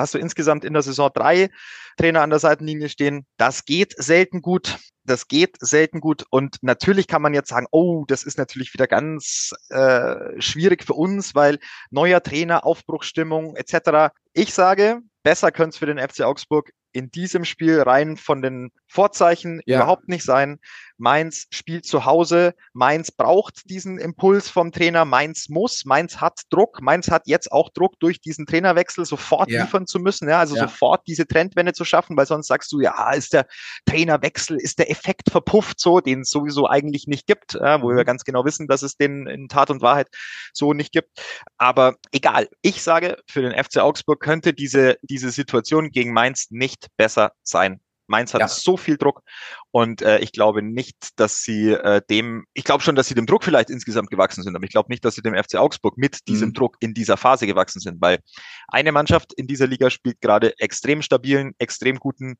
hast 0.02 0.14
du 0.14 0.18
insgesamt 0.18 0.66
in 0.66 0.74
der 0.74 0.82
Saison 0.82 1.10
drei 1.14 1.50
Trainer 1.98 2.22
an 2.22 2.30
der 2.30 2.40
Seitenlinie 2.40 2.90
stehen. 2.90 3.26
Das 3.38 3.66
geht 3.66 3.94
selten 3.98 4.42
gut. 4.42 4.78
Das 5.06 5.28
geht 5.28 5.58
selten 5.60 6.00
gut. 6.00 6.26
Und 6.30 6.58
natürlich 6.62 7.08
kann 7.08 7.22
man 7.22 7.34
jetzt 7.34 7.50
sagen, 7.50 7.68
oh, 7.72 8.06
das 8.08 8.24
ist 8.24 8.38
natürlich 8.38 8.74
wieder 8.74 8.88
ganz 8.88 9.52
äh, 9.70 10.16
schwierig 10.40 10.84
für 10.84 10.94
uns, 10.94 11.36
weil 11.36 11.60
neuer 11.92 12.24
Trainer, 12.24 12.66
Aufbruchsstimmung 12.66 13.56
etc. 13.56 14.14
Ich 14.34 14.54
sage, 14.54 15.00
besser 15.24 15.52
könnte 15.52 15.76
es 15.76 15.78
für 15.78 15.86
den 15.86 16.00
FC 16.00 16.22
Augsburg 16.22 16.72
in 16.94 17.12
diesem 17.12 17.44
Spiel 17.44 17.82
rein 17.82 18.18
von 18.18 18.42
den 18.42 18.72
Vorzeichen 18.88 19.62
ja. 19.66 19.78
überhaupt 19.78 20.08
nicht 20.08 20.24
sein. 20.24 20.60
Mainz 20.98 21.48
spielt 21.50 21.86
zu 21.86 22.06
Hause. 22.06 22.54
Mainz 22.72 23.12
braucht 23.12 23.70
diesen 23.70 23.98
Impuls 23.98 24.48
vom 24.48 24.72
Trainer. 24.72 25.04
Mainz 25.04 25.50
muss. 25.50 25.84
Mainz 25.86 26.22
hat 26.22 26.42
Druck. 26.50 26.82
Mainz 26.82 27.10
hat 27.10 27.24
jetzt 27.26 27.52
auch 27.52 27.70
Druck, 27.70 28.00
durch 28.00 28.22
diesen 28.22 28.46
Trainerwechsel 28.46 29.06
sofort 29.06 29.50
ja. 29.50 29.64
liefern 29.64 29.88
zu 29.88 30.00
müssen. 30.00 30.30
Ja, 30.30 30.40
also 30.40 30.56
ja. 30.56 30.68
sofort 30.68 31.08
diese 31.08 31.28
Trendwende 31.28 31.74
zu 31.74 31.84
schaffen, 31.84 32.16
weil 32.16 32.28
sonst 32.28 32.48
sagst 32.48 32.72
du, 32.72 32.80
ja, 32.80 33.12
ist 33.12 33.34
der 33.34 33.48
Trainerwechsel, 33.86 34.58
ist 34.58 34.80
der 34.80 34.90
Effekt 34.90 35.32
verpufft 35.32 35.80
so, 35.80 36.00
den 36.00 36.22
es 36.22 36.30
sowieso 36.30 36.70
eigentlich 36.70 37.08
nicht 37.08 37.28
gibt, 37.28 37.56
ja, 37.56 37.82
wo 37.82 37.90
wir 37.90 38.02
mhm. 38.02 38.06
ganz 38.06 38.24
genau 38.24 38.46
wissen, 38.46 38.68
dass 38.68 38.84
es 38.84 38.96
den 38.96 39.28
in 39.28 39.48
Tat 39.50 39.72
und 39.72 39.82
Wahrheit 39.82 40.08
so 40.54 40.74
nicht 40.74 40.92
gibt. 40.92 41.10
Aber 41.58 41.96
egal. 42.12 42.48
Ich 42.62 42.84
sage, 42.84 43.18
für 43.28 43.42
den 43.42 43.52
FC 43.62 43.80
Augsburg 43.80 44.22
könnte 44.22 44.54
diese, 44.54 44.98
diese 45.02 45.32
Situation 45.32 45.90
gegen 45.90 46.14
Mainz 46.14 46.48
nicht 46.52 46.83
besser 46.98 47.34
sein. 47.44 47.80
Mainz 48.08 48.34
hat 48.34 48.42
ja. 48.42 48.48
so 48.48 48.78
viel 48.78 48.98
Druck 48.98 49.24
und 49.72 50.02
äh, 50.02 50.20
ich 50.20 50.32
glaube 50.32 50.62
nicht, 50.62 51.20
dass 51.20 51.42
sie 51.42 51.72
äh, 51.72 52.02
dem, 52.10 52.46
ich 52.54 52.64
glaube 52.64 52.84
schon, 52.84 52.96
dass 52.96 53.08
sie 53.08 53.16
dem 53.16 53.26
Druck 53.26 53.44
vielleicht 53.44 53.70
insgesamt 53.70 54.10
gewachsen 54.10 54.44
sind, 54.44 54.56
aber 54.56 54.66
ich 54.66 54.72
glaube 54.72 54.92
nicht, 54.92 55.04
dass 55.06 55.16
sie 55.16 55.22
dem 55.22 55.36
FC 55.36 55.56
Augsburg 55.56 55.98
mit 55.98 56.28
diesem 56.28 56.50
mhm. 56.50 56.54
Druck 56.54 56.78
in 56.80 56.94
dieser 56.94 57.18
Phase 57.18 57.48
gewachsen 57.48 57.80
sind, 57.80 58.02
weil 58.02 58.20
eine 58.68 58.92
Mannschaft 58.92 59.34
in 59.34 59.48
dieser 59.48 59.68
Liga 59.68 59.90
spielt 59.90 60.22
gerade 60.22 60.58
extrem 60.60 61.02
stabilen, 61.02 61.54
extrem 61.58 61.98
guten 61.98 62.36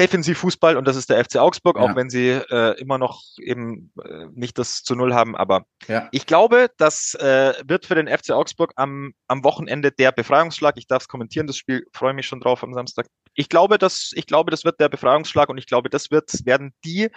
Defensivfußball 0.00 0.76
und 0.76 0.86
das 0.86 0.96
ist 0.96 1.10
der 1.10 1.22
FC 1.22 1.36
Augsburg, 1.36 1.76
ja. 1.76 1.82
auch 1.82 1.96
wenn 1.96 2.10
sie 2.10 2.28
äh, 2.28 2.80
immer 2.80 2.98
noch 2.98 3.22
eben 3.38 3.92
äh, 4.02 4.26
nicht 4.32 4.56
das 4.56 4.82
zu 4.82 4.94
Null 4.94 5.14
haben. 5.14 5.36
Aber 5.36 5.64
ja. 5.88 6.08
ich 6.12 6.26
glaube, 6.26 6.70
das 6.78 7.14
äh, 7.14 7.54
wird 7.66 7.86
für 7.86 7.96
den 7.96 8.08
FC 8.08 8.30
Augsburg 8.30 8.72
am, 8.76 9.12
am 9.26 9.44
Wochenende 9.44 9.90
der 9.90 10.12
Befreiungsschlag. 10.12 10.76
Ich 10.78 10.86
darf 10.86 11.02
es 11.02 11.08
kommentieren, 11.08 11.46
das 11.46 11.56
Spiel 11.56 11.86
freue 11.92 12.14
mich 12.14 12.26
schon 12.26 12.40
drauf 12.40 12.62
am 12.62 12.72
Samstag. 12.72 13.06
Ich 13.38 13.48
glaube, 13.48 13.78
dass, 13.78 14.10
ich 14.16 14.26
glaube, 14.26 14.50
das 14.50 14.64
wird 14.64 14.80
der 14.80 14.88
Befreiungsschlag 14.88 15.48
und 15.48 15.58
ich 15.58 15.66
glaube, 15.66 15.88
das 15.90 16.10
wird, 16.10 16.44
werden 16.44 16.72
die 16.84 17.08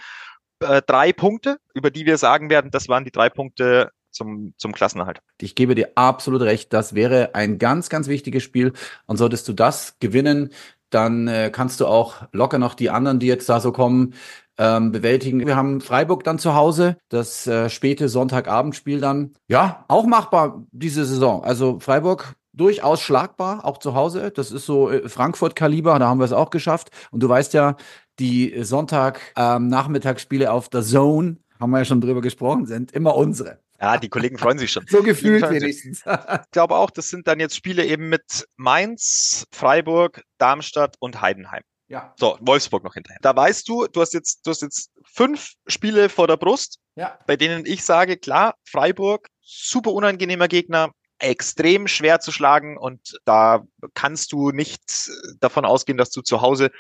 äh, 0.60 0.82
drei 0.86 1.14
Punkte, 1.14 1.58
über 1.74 1.90
die 1.90 2.06
wir 2.06 2.20
sagen 2.20 2.52
werden, 2.52 2.70
das 2.70 2.88
waren 2.88 3.04
die 3.04 3.12
drei 3.12 3.30
Punkte 3.30 3.90
zum, 4.12 4.54
zum 4.58 4.72
Klassenerhalt. 4.72 5.20
Ich 5.42 5.56
gebe 5.56 5.74
dir 5.74 5.94
absolut 5.96 6.44
recht, 6.44 6.74
das 6.74 6.94
wäre 6.94 7.34
ein 7.34 7.58
ganz, 7.58 7.90
ganz 7.90 8.08
wichtiges 8.08 8.44
Spiel. 8.44 8.74
Und 9.08 9.18
solltest 9.18 9.48
du 9.48 9.54
das 9.54 9.98
gewinnen, 10.00 10.52
dann 10.92 11.28
äh, 11.28 11.50
kannst 11.52 11.80
du 11.80 11.88
auch 11.88 12.18
locker 12.34 12.60
noch 12.60 12.76
die 12.76 12.92
anderen, 12.92 13.18
die 13.18 13.28
jetzt 13.28 13.50
da 13.50 13.60
so 13.60 13.72
kommen, 13.72 14.14
ähm, 14.60 14.92
bewältigen. 14.92 15.48
Wir 15.48 15.56
haben 15.56 15.82
Freiburg 15.82 16.24
dann 16.24 16.38
zu 16.38 16.54
Hause, 16.54 16.98
das 17.10 17.48
äh, 17.48 17.68
späte 17.68 18.10
Sonntagabendspiel 18.10 19.02
dann. 19.02 19.34
Ja, 19.48 19.86
auch 19.88 20.06
machbar 20.06 20.68
diese 20.72 21.04
Saison. 21.04 21.44
Also 21.44 21.80
Freiburg 21.80 22.36
durchaus 22.54 23.02
schlagbar, 23.02 23.66
auch 23.66 23.78
zu 23.78 23.94
Hause. 23.96 24.32
Das 24.32 24.52
ist 24.52 24.66
so 24.66 24.90
äh, 24.90 25.08
Frankfurt-Kaliber, 25.08 26.00
da 26.00 26.08
haben 26.08 26.20
wir 26.20 26.26
es 26.26 26.34
auch 26.34 26.50
geschafft. 26.50 26.90
Und 27.12 27.22
du 27.22 27.30
weißt 27.30 27.54
ja, 27.54 27.76
die 28.20 28.64
Sonntag-Nachmittagsspiele 28.64 30.46
ähm, 30.46 30.52
auf 30.52 30.70
der 30.70 30.84
Zone, 30.84 31.38
haben 31.60 31.72
wir 31.72 31.80
ja 31.80 31.86
schon 31.86 32.02
drüber 32.02 32.22
gesprochen, 32.22 32.66
sind 32.66 32.92
immer 32.92 33.16
unsere. 33.16 33.60
Ja, 33.80 33.98
die 33.98 34.10
Kollegen 34.10 34.38
freuen 34.38 34.60
sich 34.60 34.72
schon. 34.72 34.86
so 34.90 35.02
gefühlt 35.02 35.50
wenigstens. 35.50 36.04
ich 36.06 36.52
glaube 36.52 36.76
auch, 36.76 36.92
das 36.92 37.10
sind 37.10 37.28
dann 37.28 37.40
jetzt 37.40 37.56
Spiele 37.56 37.86
eben 37.86 38.10
mit 38.10 38.48
Mainz, 38.58 39.46
Freiburg, 39.52 40.24
Darmstadt 40.38 40.96
und 41.00 41.22
Heidenheim. 41.22 41.64
Ja. 41.88 42.14
So, 42.18 42.38
Wolfsburg 42.40 42.84
noch 42.84 42.94
hinterher. 42.94 43.20
Da 43.22 43.36
weißt 43.36 43.68
du, 43.68 43.88
du 43.88 44.02
hast 44.02 44.14
jetzt, 44.14 44.46
du 44.46 44.52
hast 44.52 44.62
jetzt 44.62 44.92
fünf 45.04 45.54
Spiele 45.68 46.10
vor 46.10 46.28
der 46.28 46.38
Brust, 46.38 46.80
ja. 46.96 47.18
bei 47.28 47.36
denen 47.36 47.66
ich 47.66 47.84
sage, 47.84 48.18
klar, 48.18 48.56
Freiburg, 48.64 49.28
super 49.42 49.92
unangenehmer 49.92 50.48
Gegner, 50.48 50.92
extrem 51.22 51.88
schwer 51.88 52.20
zu 52.20 52.32
schlagen 52.32 52.78
und 52.78 53.20
da 53.26 53.64
kannst 53.94 54.32
du 54.32 54.52
nicht 54.52 55.10
davon 55.40 55.66
ausgehen, 55.66 55.98
dass 55.98 56.10
du 56.10 56.22
zu 56.22 56.42
Hause 56.42 56.72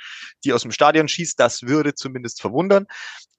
die 0.43 0.54
aus 0.54 0.63
dem 0.63 0.71
Stadion 0.71 1.08
schießt. 1.08 1.39
Das 1.39 1.63
würde 1.63 1.93
zumindest 1.93 2.41
verwundern. 2.41 2.88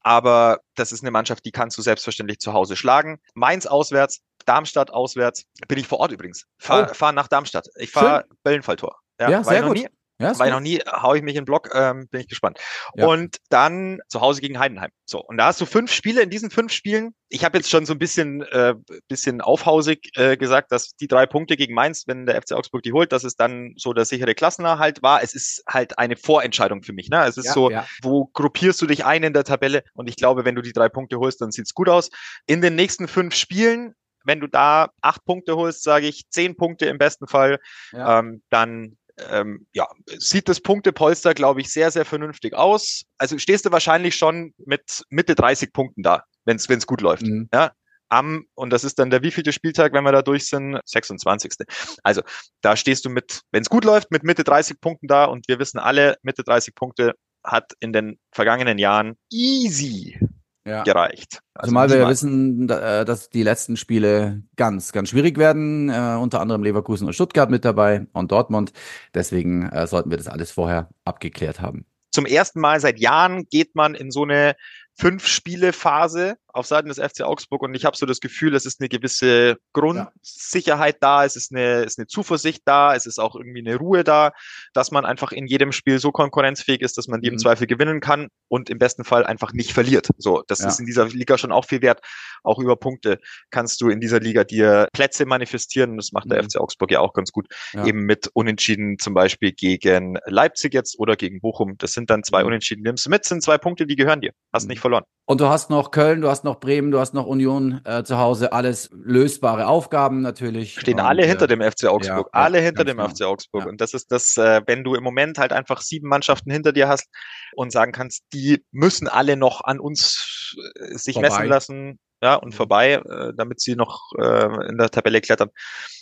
Aber 0.01 0.61
das 0.75 0.93
ist 0.93 1.03
eine 1.03 1.11
Mannschaft, 1.11 1.45
die 1.45 1.53
kannst 1.53 1.79
du 1.79 1.83
selbstverständlich 1.83 2.39
zu 2.41 2.53
Hause 2.53 2.77
schlagen. 2.77 3.21
Mainz 3.35 3.67
auswärts, 3.67 4.21
Darmstadt 4.47 4.91
auswärts. 4.91 5.45
Bin 5.69 5.79
ich 5.79 5.87
vor 5.87 6.01
Ort 6.01 6.13
übrigens. 6.13 6.47
Fahr, 6.59 6.89
oh. 6.91 6.95
fahr 6.95 7.13
nach 7.13 7.29
Darmstadt. 7.29 7.69
Ich 7.77 7.91
fahre 7.91 8.25
Bellenfalltor. 8.43 8.99
Ja, 9.21 9.31
ja 9.31 9.45
sehr 9.45 9.63
gut. 9.63 9.77
Nie. 9.77 9.89
Ja, 10.19 10.39
Weil 10.39 10.51
noch 10.51 10.61
nie 10.61 10.79
hau 10.87 11.15
ich 11.15 11.23
mich 11.23 11.35
in 11.35 11.41
den 11.41 11.47
Block, 11.47 11.71
ähm, 11.75 12.07
bin 12.09 12.21
ich 12.21 12.29
gespannt. 12.29 12.59
Ja. 12.95 13.07
Und 13.07 13.39
dann 13.49 14.01
zu 14.09 14.21
Hause 14.21 14.41
gegen 14.41 14.59
Heidenheim. 14.59 14.91
So, 15.05 15.21
und 15.21 15.37
da 15.37 15.47
hast 15.47 15.61
du 15.61 15.67
fünf 15.67 15.93
Spiele 15.93 16.23
in 16.23 16.31
diesen 16.31 16.51
fünf 16.51 16.73
Spielen. 16.73 17.15
Ich 17.29 17.45
habe 17.45 17.59
jetzt 17.59 17.71
schon 17.71 17.87
so 17.87 17.93
ein 17.93 17.99
bisschen, 17.99 18.43
äh, 18.43 18.75
bisschen 19.09 19.41
aufhausig 19.41 20.11
äh, 20.17 20.37
gesagt, 20.37 20.71
dass 20.71 20.95
die 20.97 21.09
drei 21.09 21.27
Punkte 21.27 21.57
gegen 21.57 21.75
Mainz, 21.75 22.05
wenn 22.07 22.27
der 22.27 22.41
FC 22.41 22.53
Augsburg 22.53 22.83
die 22.83 22.93
holt, 22.93 23.11
dass 23.11 23.25
es 23.25 23.37
dann 23.37 23.75
so 23.77 23.93
der 23.93 24.05
sichere 24.05 24.35
Klassenerhalt 24.35 25.03
war. 25.03 25.23
Es 25.23 25.35
ist 25.35 25.65
halt 25.67 25.99
eine 25.99 26.17
Vorentscheidung 26.17 26.83
für 26.83 26.93
mich. 26.93 27.09
Ne? 27.09 27.25
Es 27.25 27.37
ist 27.37 27.47
ja, 27.47 27.53
so, 27.53 27.71
wo 28.03 28.27
gruppierst 28.27 28.81
du 28.81 28.87
dich 28.87 29.05
ein 29.05 29.25
in 29.25 29.33
der 29.33 29.45
Tabelle? 29.45 29.83
Und 29.95 30.09
ich 30.09 30.17
glaube, 30.17 30.45
wenn 30.45 30.55
du 30.55 30.63
die 30.63 30.73
drei 30.73 30.89
Punkte 30.89 31.19
holst, 31.19 31.41
dann 31.41 31.51
sieht's 31.51 31.75
gut 31.75 31.89
aus. 31.89 32.11
In 32.47 32.61
den 32.61 32.77
nächsten 32.77 33.09
fünf 33.09 33.35
Spielen 33.35 33.95
wenn 34.25 34.41
du 34.41 34.47
da 34.47 34.91
acht 35.01 35.25
Punkte 35.25 35.57
holst, 35.57 35.83
sage 35.83 36.07
ich 36.07 36.29
zehn 36.31 36.57
Punkte 36.57 36.87
im 36.87 36.99
besten 36.99 37.27
Fall, 37.27 37.59
ja. 37.93 38.19
ähm, 38.19 38.43
dann 38.51 38.97
ähm, 39.31 39.67
ja, 39.73 39.87
sieht 40.19 40.49
das 40.49 40.61
Punktepolster, 40.61 41.35
glaube 41.35 41.61
ich, 41.61 41.73
sehr, 41.73 41.91
sehr 41.91 42.05
vernünftig 42.05 42.55
aus. 42.55 43.03
Also 43.19 43.39
stehst 43.39 43.67
du 43.67 43.73
wahrscheinlich 43.73 44.17
schon 44.17 44.55
mit 44.65 45.05
Mitte 45.11 45.35
30 45.35 45.73
Punkten 45.73 46.03
da, 46.03 46.25
wenn 46.45 46.57
es 46.57 46.87
gut 46.87 47.01
läuft. 47.01 47.23
Mhm. 47.23 47.49
Ja? 47.53 47.73
am, 48.13 48.45
und 48.55 48.71
das 48.71 48.85
ist 48.85 48.99
dann 48.99 49.09
der 49.09 49.23
wievielte 49.23 49.53
Spieltag, 49.53 49.95
wenn 49.95 50.05
wir 50.05 50.13
da 50.13 50.21
durch 50.21 50.47
sind? 50.47 50.79
26. 50.85 51.55
Also 52.03 52.23
da 52.61 52.77
stehst 52.77 53.07
du 53.07 53.11
mit, 53.11 53.41
wenn 53.53 53.63
es 53.63 53.71
gut 53.71 53.85
läuft, 53.85 54.11
mit 54.11 54.23
Mitte 54.23 54.45
30 54.45 54.81
Punkten 54.81 55.07
da 55.09 55.25
und 55.25 55.49
wir 55.49 55.59
wissen 55.59 55.79
alle, 55.79 56.19
Mitte 56.23 56.45
30 56.45 56.75
Punkte 56.75 57.15
hat 57.43 57.73
in 57.81 57.93
den 57.93 58.19
vergangenen 58.31 58.79
Jahren 58.79 59.17
easy 59.31 60.19
ja. 60.65 60.83
gereicht. 60.83 61.41
Also 61.55 61.69
Zumal 61.69 61.91
wir 61.91 61.99
ja 61.99 62.09
wissen, 62.09 62.69
äh, 62.69 63.05
dass 63.05 63.31
die 63.31 63.43
letzten 63.43 63.77
Spiele 63.77 64.43
ganz, 64.57 64.93
ganz 64.93 65.11
schwierig 65.11 65.39
werden. 65.39 65.89
Äh, 65.89 66.17
unter 66.21 66.41
anderem 66.41 66.63
Leverkusen 66.63 67.07
und 67.07 67.15
Stuttgart 67.15 67.51
mit 67.51 67.65
dabei 67.65 68.07
und 68.13 68.33
Dortmund. 68.33 68.73
Deswegen 69.15 69.69
äh, 69.69 69.87
sollten 69.87 70.11
wir 70.11 70.17
das 70.17 70.29
alles 70.29 70.51
vorher 70.51 70.89
abgeklärt 71.05 71.61
haben. 71.61 71.87
Zum 72.11 72.27
ersten 72.27 72.61
Mal 72.61 72.79
seit 72.81 73.01
Jahren 73.01 73.47
geht 73.49 73.75
man 73.75 73.95
in 73.95 74.11
so 74.11 74.23
eine 74.25 74.55
Fünf-Spiele-Phase 74.99 76.37
auf 76.53 76.67
Seiten 76.67 76.89
des 76.89 76.99
FC 76.99 77.23
Augsburg 77.23 77.63
und 77.63 77.75
ich 77.75 77.85
habe 77.85 77.97
so 77.97 78.07
das 78.07 78.21
Gefühl, 78.21 78.55
es 78.55 78.67
ist 78.67 78.81
eine 78.81 78.89
gewisse 78.89 79.57
Grundsicherheit 79.73 80.97
ja. 80.97 80.99
da, 81.01 81.25
es 81.25 81.37
ist 81.37 81.53
eine, 81.53 81.83
ist 81.83 81.99
eine 81.99 82.07
Zuversicht 82.07 82.63
da, 82.65 82.95
es 82.95 83.07
ist 83.07 83.19
auch 83.19 83.35
irgendwie 83.35 83.61
eine 83.61 83.77
Ruhe 83.77 84.05
da, 84.05 84.33
dass 84.75 84.91
man 84.91 85.05
einfach 85.05 85.33
in 85.33 85.47
jedem 85.47 85.73
Spiel 85.73 85.99
so 85.99 86.13
konkurrenzfähig 86.13 86.81
ist, 86.81 86.99
dass 86.99 87.09
man 87.09 87.21
die 87.21 87.31
mhm. 87.31 87.35
im 87.35 87.39
Zweifel 87.39 87.67
gewinnen 87.67 88.01
kann 88.01 88.29
und 88.49 88.71
im 88.71 88.79
besten 88.79 89.05
Fall 89.05 89.25
einfach 89.25 89.53
nicht 89.53 89.73
verliert. 89.73 90.09
So, 90.19 90.43
das 90.47 90.61
ja. 90.61 90.69
ist 90.69 90.81
in 90.81 90.87
dieser 90.87 91.07
Liga 91.07 91.39
schon 91.39 91.53
auch 91.53 91.65
viel 91.65 91.83
wert. 91.83 92.01
Auch 92.43 92.59
über 92.59 92.77
Punkte 92.77 93.19
kannst 93.51 93.81
du 93.81 93.89
in 93.89 94.01
dieser 94.01 94.21
Liga 94.21 94.45
dir 94.45 94.89
Plätze 94.93 95.27
manifestieren. 95.27 95.97
Das 95.97 96.13
macht 96.13 96.31
der 96.31 96.43
mhm. 96.43 96.51
FC 96.51 96.61
Augsburg 96.61 96.91
ja 96.91 97.01
auch 97.01 97.13
ganz 97.13 97.33
gut. 97.33 97.47
Ja. 97.73 97.87
Eben 97.87 98.01
mit 98.01 98.31
Unentschieden 98.35 98.99
zum 98.99 99.15
Beispiel 99.15 99.53
gegen 99.53 100.19
Leipzig 100.27 100.75
jetzt 100.75 100.99
oder 100.99 101.17
gegen 101.17 101.41
Bochum. 101.41 101.77
Das 101.79 101.93
sind 101.93 102.11
dann 102.11 102.23
zwei 102.25 102.41
mhm. 102.41 102.49
Unentschieden. 102.49 102.83
Nimmst 102.83 103.07
du 103.07 103.11
mit, 103.11 103.25
sind 103.25 103.43
zwei 103.43 103.59
Punkte, 103.59 103.87
die 103.87 103.97
gehören 103.97 104.21
dir. 104.21 104.33
Hast 104.53 104.65
mhm. 104.65 104.71
nicht 104.71 104.81
verloren. 104.81 105.05
Und 105.33 105.41
du 105.41 105.49
hast 105.49 105.71
noch 105.71 105.93
Köln, 105.93 106.21
du 106.21 106.29
hast 106.29 106.45
noch 106.45 106.61
Bremen, 106.61 106.91
du 106.91 107.01
hast 107.01 107.15
noch 107.15 107.25
Union 107.25 107.81
äh, 107.87 108.05
zu 108.05 108.19
Hause, 108.19 108.53
alles 108.53 108.91
lösbare 108.93 109.67
Aufgaben 109.67 110.21
natürlich. 110.21 110.79
Stehen 110.79 111.01
und, 111.01 111.07
alle 111.07 111.25
hinter 111.25 111.47
äh, 111.47 111.49
dem 111.49 111.63
FC 111.63 111.87
Augsburg, 111.87 112.29
ja, 112.35 112.39
alle 112.39 112.61
hinter 112.61 112.85
dem 112.85 112.99
genau. 112.99 113.09
FC 113.09 113.23
Augsburg. 113.23 113.63
Ja. 113.63 113.71
Und 113.71 113.81
das 113.81 113.95
ist 113.95 114.13
das, 114.13 114.37
äh, 114.37 114.61
wenn 114.67 114.85
du 114.85 114.95
im 114.95 115.03
Moment 115.03 115.39
halt 115.39 115.55
einfach 115.55 115.81
sieben 115.81 116.07
Mannschaften 116.07 116.51
hinter 116.51 116.75
dir 116.75 116.87
hast 116.87 117.09
und 117.55 117.73
sagen 117.73 117.93
kannst, 117.93 118.25
die 118.35 118.63
müssen 118.73 119.09
alle 119.09 119.39
noch 119.39 119.65
an 119.65 119.81
uns 119.81 120.55
äh, 120.75 120.99
sich 120.99 121.15
vorbei. 121.15 121.31
messen 121.31 121.47
lassen, 121.47 121.99
ja, 122.23 122.35
und 122.35 122.51
mhm. 122.51 122.57
vorbei, 122.57 122.93
äh, 122.93 123.33
damit 123.35 123.59
sie 123.63 123.75
noch 123.75 124.13
äh, 124.19 124.69
in 124.69 124.77
der 124.77 124.91
Tabelle 124.91 125.23
klettern. 125.23 125.49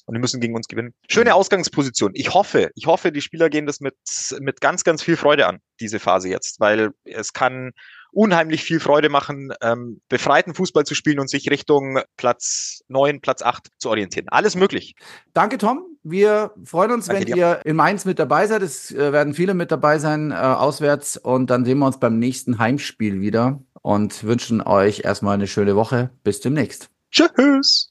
Und 0.07 0.15
die 0.15 0.21
müssen 0.21 0.41
gegen 0.41 0.57
uns 0.57 0.67
gewinnen. 0.67 0.93
Schöne 1.09 1.31
mhm. 1.31 1.37
Ausgangsposition. 1.37 2.11
Ich 2.15 2.35
hoffe, 2.35 2.73
ich 2.75 2.87
hoffe, 2.87 3.13
die 3.13 3.21
Spieler 3.21 3.49
gehen 3.49 3.67
das 3.67 3.79
mit, 3.79 3.95
mit 4.41 4.61
ganz, 4.61 4.83
ganz 4.83 5.05
viel 5.05 5.17
Freude 5.17 5.47
an, 5.47 5.61
diese 5.79 6.01
Phase 6.01 6.29
jetzt, 6.29 6.59
weil 6.59 6.91
es 7.05 7.33
kann 7.33 7.71
unheimlich 8.13 8.63
viel 8.63 8.81
Freude 8.81 9.09
machen, 9.09 9.53
ähm, 9.63 10.01
befreiten 10.09 10.55
Fußball 10.55 10.85
zu 10.85 10.95
spielen 10.95 11.21
und 11.21 11.31
sich 11.31 11.51
Richtung 11.51 12.01
Platz 12.17 12.83
neun, 12.89 13.21
Platz 13.21 13.43
acht 13.43 13.69
zu 13.79 13.91
orientieren. 13.91 14.29
Alles 14.29 14.57
möglich. 14.57 14.95
Danke, 15.33 15.59
Tom. 15.59 15.85
Wir 16.03 16.53
freuen 16.65 16.93
uns, 16.93 17.07
Danke 17.07 17.21
wenn 17.21 17.35
dir. 17.35 17.37
ihr 17.37 17.61
in 17.65 17.77
Mainz 17.77 18.05
mit 18.05 18.19
dabei 18.19 18.47
seid. 18.47 18.63
Es 18.63 18.91
äh, 18.91 19.13
werden 19.13 19.35
viele 19.35 19.55
mit 19.55 19.71
dabei 19.71 19.99
sein, 19.99 20.31
äh, 20.31 20.35
auswärts. 20.35 21.17
Und 21.17 21.51
dann 21.51 21.65
sehen 21.65 21.79
wir 21.79 21.87
uns 21.87 22.01
beim 22.01 22.19
nächsten 22.19 22.59
Heimspiel 22.59 23.21
wieder 23.21 23.61
und 23.83 24.25
wünschen 24.25 24.63
euch 24.63 25.03
erstmal 25.05 25.35
eine 25.35 25.47
schöne 25.47 25.77
Woche. 25.77 26.11
Bis 26.25 26.41
demnächst. 26.41 26.91
Tschüss. 27.11 27.91